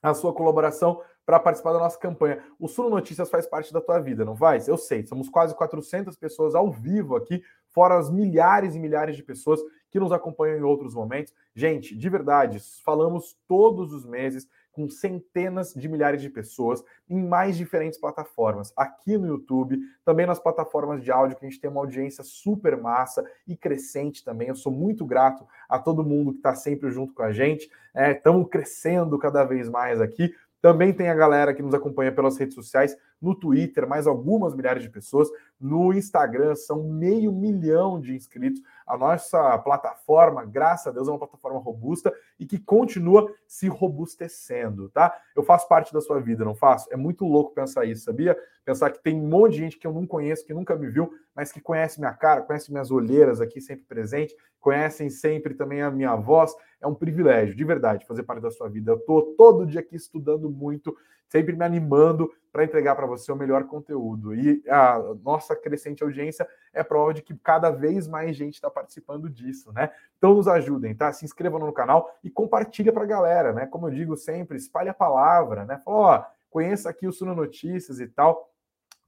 a 0.00 0.14
sua 0.14 0.32
colaboração 0.32 1.02
para 1.24 1.40
participar 1.40 1.72
da 1.72 1.80
nossa 1.80 1.98
campanha. 1.98 2.40
O 2.56 2.68
Suno 2.68 2.90
Notícias 2.90 3.28
faz 3.28 3.48
parte 3.48 3.72
da 3.72 3.80
tua 3.80 3.98
vida, 3.98 4.24
não 4.24 4.36
faz? 4.36 4.68
Eu 4.68 4.76
sei, 4.76 5.04
somos 5.04 5.28
quase 5.28 5.56
400 5.56 6.14
pessoas 6.14 6.54
ao 6.54 6.70
vivo 6.70 7.16
aqui, 7.16 7.42
fora 7.66 7.98
as 7.98 8.08
milhares 8.08 8.76
e 8.76 8.78
milhares 8.78 9.16
de 9.16 9.24
pessoas 9.24 9.60
que 9.90 10.00
nos 10.00 10.12
acompanham 10.12 10.58
em 10.58 10.62
outros 10.62 10.94
momentos. 10.94 11.32
Gente, 11.54 11.96
de 11.96 12.08
verdade, 12.08 12.60
falamos 12.84 13.36
todos 13.46 13.92
os 13.92 14.04
meses 14.04 14.48
com 14.76 14.90
centenas 14.90 15.72
de 15.72 15.88
milhares 15.88 16.20
de 16.20 16.28
pessoas 16.28 16.84
em 17.08 17.26
mais 17.26 17.56
diferentes 17.56 17.98
plataformas, 17.98 18.74
aqui 18.76 19.16
no 19.16 19.26
YouTube, 19.26 19.78
também 20.04 20.26
nas 20.26 20.38
plataformas 20.38 21.02
de 21.02 21.10
áudio, 21.10 21.34
que 21.34 21.46
a 21.46 21.48
gente 21.48 21.58
tem 21.58 21.70
uma 21.70 21.80
audiência 21.80 22.22
super 22.22 22.76
massa 22.76 23.24
e 23.48 23.56
crescente 23.56 24.22
também. 24.22 24.48
Eu 24.48 24.54
sou 24.54 24.70
muito 24.70 25.06
grato 25.06 25.46
a 25.66 25.78
todo 25.78 26.04
mundo 26.04 26.32
que 26.32 26.38
está 26.38 26.54
sempre 26.54 26.90
junto 26.90 27.14
com 27.14 27.22
a 27.22 27.32
gente. 27.32 27.70
Estamos 27.94 28.46
é, 28.46 28.50
crescendo 28.50 29.18
cada 29.18 29.44
vez 29.44 29.66
mais 29.70 29.98
aqui. 29.98 30.34
Também 30.60 30.92
tem 30.92 31.08
a 31.08 31.14
galera 31.14 31.54
que 31.54 31.62
nos 31.62 31.72
acompanha 31.72 32.12
pelas 32.12 32.36
redes 32.36 32.54
sociais, 32.54 32.94
no 33.20 33.34
Twitter, 33.34 33.88
mais 33.88 34.06
algumas 34.06 34.54
milhares 34.54 34.82
de 34.82 34.90
pessoas, 34.90 35.28
no 35.58 35.92
Instagram, 35.92 36.54
são 36.54 36.84
meio 36.84 37.32
milhão 37.32 38.00
de 38.00 38.14
inscritos. 38.14 38.60
A 38.86 38.96
nossa 38.96 39.58
plataforma, 39.58 40.44
graças 40.44 40.86
a 40.86 40.90
Deus, 40.90 41.08
é 41.08 41.10
uma 41.10 41.18
plataforma 41.18 41.58
robusta 41.58 42.12
e 42.38 42.46
que 42.46 42.58
continua 42.58 43.32
se 43.46 43.68
robustecendo, 43.68 44.88
tá? 44.90 45.16
Eu 45.34 45.42
faço 45.42 45.66
parte 45.68 45.92
da 45.92 46.00
sua 46.00 46.20
vida, 46.20 46.44
não 46.44 46.54
faço? 46.54 46.88
É 46.92 46.96
muito 46.96 47.24
louco 47.24 47.54
pensar 47.54 47.84
isso, 47.84 48.04
sabia? 48.04 48.36
Pensar 48.64 48.90
que 48.90 49.02
tem 49.02 49.14
um 49.14 49.28
monte 49.28 49.52
de 49.52 49.58
gente 49.58 49.78
que 49.78 49.86
eu 49.86 49.92
não 49.92 50.06
conheço, 50.06 50.44
que 50.44 50.52
nunca 50.52 50.76
me 50.76 50.88
viu, 50.88 51.10
mas 51.34 51.52
que 51.52 51.60
conhece 51.60 52.00
minha 52.00 52.12
cara, 52.12 52.42
conhece 52.42 52.70
minhas 52.70 52.90
olheiras 52.90 53.40
aqui 53.40 53.60
sempre 53.60 53.84
presente, 53.84 54.34
conhecem 54.60 55.08
sempre 55.08 55.54
também 55.54 55.82
a 55.82 55.90
minha 55.90 56.14
voz. 56.16 56.54
É 56.80 56.86
um 56.86 56.94
privilégio, 56.94 57.54
de 57.54 57.64
verdade, 57.64 58.06
fazer 58.06 58.24
parte 58.24 58.42
da 58.42 58.50
sua 58.50 58.68
vida. 58.68 58.92
Eu 58.92 58.98
tô 58.98 59.22
todo 59.38 59.66
dia 59.66 59.80
aqui 59.80 59.94
estudando 59.94 60.50
muito, 60.50 60.96
sempre 61.28 61.54
me 61.54 61.64
animando 61.64 62.30
para 62.52 62.64
entregar 62.64 62.96
para 62.96 63.06
você 63.06 63.30
o 63.30 63.36
melhor 63.36 63.64
conteúdo. 63.64 64.34
E 64.34 64.62
a 64.68 64.98
nossa 65.22 65.54
crescente 65.54 66.02
audiência 66.02 66.48
é 66.72 66.82
prova 66.82 67.12
de 67.12 67.20
que 67.20 67.36
cada 67.36 67.70
vez 67.70 68.08
mais 68.08 68.34
gente 68.34 68.54
está 68.54 68.70
participando 68.70 69.28
disso, 69.28 69.70
né? 69.72 69.90
Então 70.16 70.34
nos 70.34 70.48
ajudem, 70.48 70.94
tá? 70.94 71.12
Se 71.12 71.24
inscrevam 71.24 71.60
no 71.60 71.72
canal 71.72 72.10
e 72.24 72.30
compartilha 72.30 72.92
para 72.92 73.04
a 73.04 73.06
galera, 73.06 73.52
né? 73.52 73.66
Como 73.66 73.88
eu 73.88 73.92
digo 73.92 74.16
sempre, 74.16 74.56
espalhe 74.56 74.88
a 74.88 74.94
palavra, 74.94 75.66
né? 75.66 75.80
Fala, 75.84 75.96
ó, 75.96 76.24
conheça 76.48 76.88
aqui 76.88 77.06
o 77.06 77.12
Suno 77.12 77.34
Notícias 77.34 78.00
e 78.00 78.06
tal. 78.06 78.50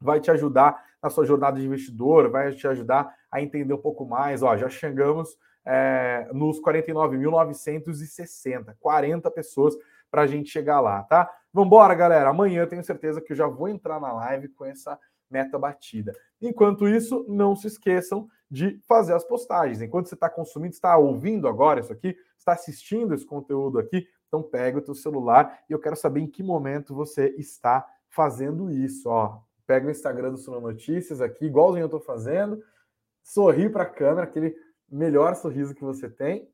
Vai 0.00 0.20
te 0.20 0.30
ajudar 0.30 0.84
na 1.02 1.08
sua 1.08 1.24
jornada 1.24 1.58
de 1.58 1.64
investidor, 1.64 2.30
vai 2.30 2.52
te 2.52 2.68
ajudar 2.68 3.16
a 3.30 3.40
entender 3.40 3.72
um 3.72 3.80
pouco 3.80 4.04
mais. 4.04 4.42
Ó, 4.42 4.54
já 4.56 4.68
chegamos 4.68 5.38
é, 5.64 6.28
nos 6.32 6.60
49.960, 6.60 8.74
40 8.80 9.30
pessoas 9.30 9.76
para 10.10 10.22
a 10.22 10.26
gente 10.26 10.50
chegar 10.50 10.80
lá, 10.80 11.02
tá? 11.02 11.30
Vambora, 11.52 11.94
galera. 11.94 12.30
Amanhã 12.30 12.66
tenho 12.66 12.84
certeza 12.84 13.20
que 13.20 13.32
eu 13.32 13.36
já 13.36 13.46
vou 13.46 13.68
entrar 13.68 14.00
na 14.00 14.12
live 14.12 14.48
com 14.48 14.64
essa 14.64 14.98
meta 15.30 15.58
batida. 15.58 16.12
Enquanto 16.40 16.88
isso, 16.88 17.24
não 17.28 17.54
se 17.54 17.66
esqueçam 17.66 18.28
de 18.50 18.80
fazer 18.86 19.14
as 19.14 19.24
postagens. 19.24 19.82
Enquanto 19.82 20.08
você 20.08 20.14
está 20.14 20.28
consumindo, 20.28 20.72
está 20.72 20.96
ouvindo 20.96 21.46
agora 21.46 21.80
isso 21.80 21.92
aqui, 21.92 22.16
está 22.38 22.52
assistindo 22.52 23.14
esse 23.14 23.26
conteúdo 23.26 23.78
aqui, 23.78 24.06
então 24.26 24.42
pega 24.42 24.78
o 24.78 24.82
teu 24.82 24.94
celular 24.94 25.60
e 25.68 25.72
eu 25.72 25.78
quero 25.78 25.96
saber 25.96 26.20
em 26.20 26.26
que 26.26 26.42
momento 26.42 26.94
você 26.94 27.34
está 27.36 27.86
fazendo 28.08 28.70
isso. 28.70 29.08
Ó, 29.08 29.40
pega 29.66 29.86
o 29.86 29.90
Instagram 29.90 30.30
do 30.30 30.38
Suno 30.38 30.60
Notícias 30.60 31.20
aqui, 31.20 31.46
igualzinho 31.46 31.82
eu 31.82 31.86
estou 31.86 32.00
fazendo, 32.00 32.62
sorri 33.22 33.68
para 33.68 33.82
a 33.82 33.90
câmera, 33.90 34.22
aquele 34.22 34.56
melhor 34.88 35.34
sorriso 35.36 35.74
que 35.74 35.84
você 35.84 36.08
tem. 36.08 36.50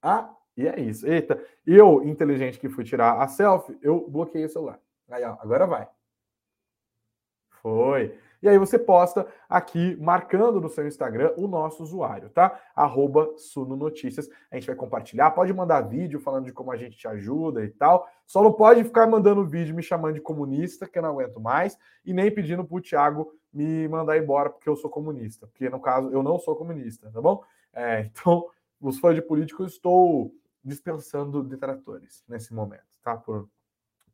Ah, 0.00 0.34
e 0.56 0.66
é 0.66 0.80
isso. 0.80 1.06
Eita, 1.06 1.42
eu, 1.66 2.02
inteligente 2.04 2.58
que 2.58 2.68
fui 2.68 2.84
tirar 2.84 3.20
a 3.20 3.28
selfie, 3.28 3.78
eu 3.82 4.08
bloqueei 4.08 4.44
o 4.44 4.48
celular. 4.48 4.78
Aí, 5.10 5.24
ó, 5.24 5.36
agora 5.40 5.66
vai. 5.66 5.88
Foi. 7.60 8.16
E 8.44 8.48
aí 8.48 8.58
você 8.58 8.78
posta 8.78 9.26
aqui, 9.48 9.96
marcando 9.96 10.60
no 10.60 10.68
seu 10.68 10.86
Instagram, 10.86 11.32
o 11.38 11.48
nosso 11.48 11.82
usuário, 11.82 12.28
tá? 12.28 12.60
Arroba 12.76 13.32
Suno 13.38 13.74
Notícias. 13.74 14.28
A 14.50 14.56
gente 14.56 14.66
vai 14.66 14.76
compartilhar. 14.76 15.30
Pode 15.30 15.50
mandar 15.54 15.80
vídeo 15.80 16.20
falando 16.20 16.44
de 16.44 16.52
como 16.52 16.70
a 16.70 16.76
gente 16.76 16.94
te 16.94 17.08
ajuda 17.08 17.64
e 17.64 17.70
tal. 17.70 18.06
Só 18.26 18.42
não 18.42 18.52
pode 18.52 18.84
ficar 18.84 19.06
mandando 19.06 19.46
vídeo 19.46 19.74
me 19.74 19.82
chamando 19.82 20.16
de 20.16 20.20
comunista, 20.20 20.86
que 20.86 20.98
eu 20.98 21.02
não 21.02 21.08
aguento 21.12 21.40
mais, 21.40 21.78
e 22.04 22.12
nem 22.12 22.30
pedindo 22.30 22.62
pro 22.66 22.82
Thiago 22.82 23.32
me 23.50 23.88
mandar 23.88 24.18
embora 24.18 24.50
porque 24.50 24.68
eu 24.68 24.76
sou 24.76 24.90
comunista. 24.90 25.46
Porque, 25.46 25.70
no 25.70 25.80
caso, 25.80 26.10
eu 26.10 26.22
não 26.22 26.38
sou 26.38 26.54
comunista, 26.54 27.10
tá 27.10 27.22
bom? 27.22 27.42
É, 27.72 28.00
então, 28.12 28.46
os 28.78 28.98
fãs 28.98 29.14
de 29.14 29.22
político, 29.22 29.62
eu 29.62 29.66
estou 29.66 30.30
dispensando 30.64 31.42
detratores 31.42 32.24
nesse 32.28 32.54
momento, 32.54 32.82
tá? 33.02 33.16
Por 33.16 33.48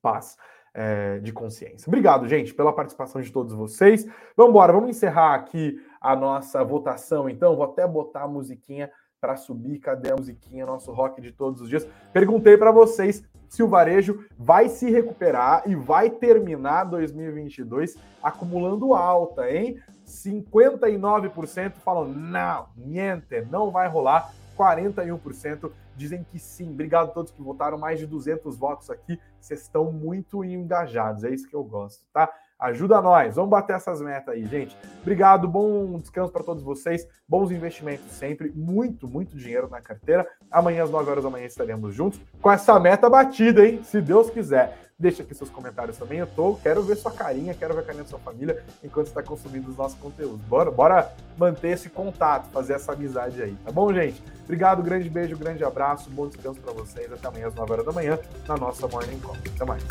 paz 0.03 0.37
é, 0.75 1.19
de 1.19 1.33
consciência. 1.33 1.89
Obrigado, 1.89 2.27
gente, 2.29 2.55
pela 2.55 2.73
participação 2.73 3.21
de 3.21 3.31
todos 3.31 3.55
vocês. 3.55 4.05
Vamos 4.37 4.51
embora, 4.51 4.73
vamos 4.73 4.91
encerrar 4.91 5.35
aqui 5.35 5.81
a 6.01 6.17
nossa 6.17 6.65
votação, 6.65 7.29
então. 7.29 7.57
Vou 7.57 7.65
até 7.65 7.87
botar 7.87 8.23
a 8.23 8.29
musiquinha 8.29 8.91
para 9.21 9.37
subir. 9.37 9.79
Cadê 9.79 10.11
a 10.11 10.17
musiquinha? 10.17 10.67
Nosso 10.67 10.93
rock 10.93 11.21
de 11.21 11.33
todos 11.33 11.61
os 11.61 11.69
dias. 11.69 11.87
Perguntei 12.13 12.57
para 12.57 12.73
vocês 12.73 13.23
se 13.49 13.63
o 13.63 13.69
varejo 13.69 14.25
vai 14.39 14.69
se 14.69 14.89
recuperar 14.91 15.65
e 15.67 15.75
vai 15.75 16.09
terminar 16.09 16.85
2022 16.85 17.97
acumulando 18.23 18.95
alta, 18.95 19.51
hein? 19.51 19.79
59% 20.07 21.73
falam 21.85 22.09
não, 22.09 22.69
niente, 22.77 23.41
não 23.51 23.71
vai 23.71 23.89
rolar. 23.89 24.33
41% 24.57 25.71
dizem 26.01 26.25
que 26.25 26.39
sim. 26.39 26.71
Obrigado 26.71 27.11
a 27.11 27.13
todos 27.13 27.31
que 27.31 27.43
votaram, 27.43 27.77
mais 27.77 27.99
de 27.99 28.07
200 28.07 28.57
votos 28.57 28.89
aqui. 28.91 29.21
Vocês 29.39 29.61
estão 29.61 29.93
muito 29.93 30.43
engajados, 30.43 31.25
é 31.25 31.31
isso 31.31 31.47
que 31.47 31.55
eu 31.55 31.63
gosto, 31.63 32.03
tá? 32.13 32.33
Ajuda 32.59 33.01
nós, 33.01 33.37
vamos 33.37 33.51
bater 33.51 33.77
essas 33.77 34.03
metas 34.03 34.35
aí, 34.35 34.45
gente. 34.45 34.77
Obrigado, 35.01 35.49
bom 35.49 35.99
descanso 35.99 36.33
para 36.33 36.45
todos 36.45 36.63
vocês, 36.63 37.07
bons 37.27 37.51
investimentos 37.51 38.13
sempre, 38.13 38.51
muito, 38.55 39.09
muito 39.09 39.37
dinheiro 39.37 39.69
na 39.69 39.81
carteira. 39.81 40.27
Amanhã 40.51 40.85
às 40.85 40.91
9 40.91 41.11
horas 41.11 41.25
da 41.25 41.31
manhã 41.31 41.47
estaremos 41.47 41.95
juntos 41.95 42.21
com 42.41 42.51
essa 42.51 42.79
meta 42.81 43.09
batida, 43.09 43.67
hein? 43.67 43.83
Se 43.83 44.01
Deus 44.01 44.31
quiser. 44.31 44.90
Deixa 45.01 45.23
aqui 45.23 45.35
seus 45.35 45.49
comentários 45.49 45.97
também. 45.97 46.19
Eu 46.19 46.27
tô, 46.27 46.57
quero 46.57 46.83
ver 46.83 46.95
sua 46.95 47.11
carinha, 47.11 47.55
quero 47.55 47.73
ver 47.73 47.81
a 47.81 47.83
carinha 47.83 48.05
da 48.05 48.11
sua 48.11 48.19
família 48.19 48.63
enquanto 48.85 49.07
está 49.07 49.23
consumindo 49.23 49.71
os 49.71 49.77
nossos 49.77 49.99
conteúdos. 49.99 50.43
Bora, 50.43 50.71
bora 50.71 51.11
manter 51.39 51.69
esse 51.69 51.89
contato, 51.89 52.51
fazer 52.51 52.75
essa 52.75 52.93
amizade 52.93 53.43
aí, 53.43 53.57
tá 53.65 53.73
bom, 53.73 53.91
gente? 53.95 54.23
Obrigado, 54.45 54.83
grande 54.83 55.09
beijo, 55.09 55.39
grande 55.39 55.65
abraço, 55.65 56.11
bom 56.11 56.29
descanso 56.29 56.61
para 56.61 56.75
vocês. 56.75 57.11
Até 57.11 57.29
amanhã 57.29 57.49
às 57.49 57.55
9 57.55 57.73
horas 57.73 57.87
da 57.87 57.93
manhã 57.93 58.19
na 58.47 58.59
nossa 58.59 58.87
Morning 58.89 59.19
Call. 59.21 59.37
Até 59.55 59.65
mais. 59.65 59.83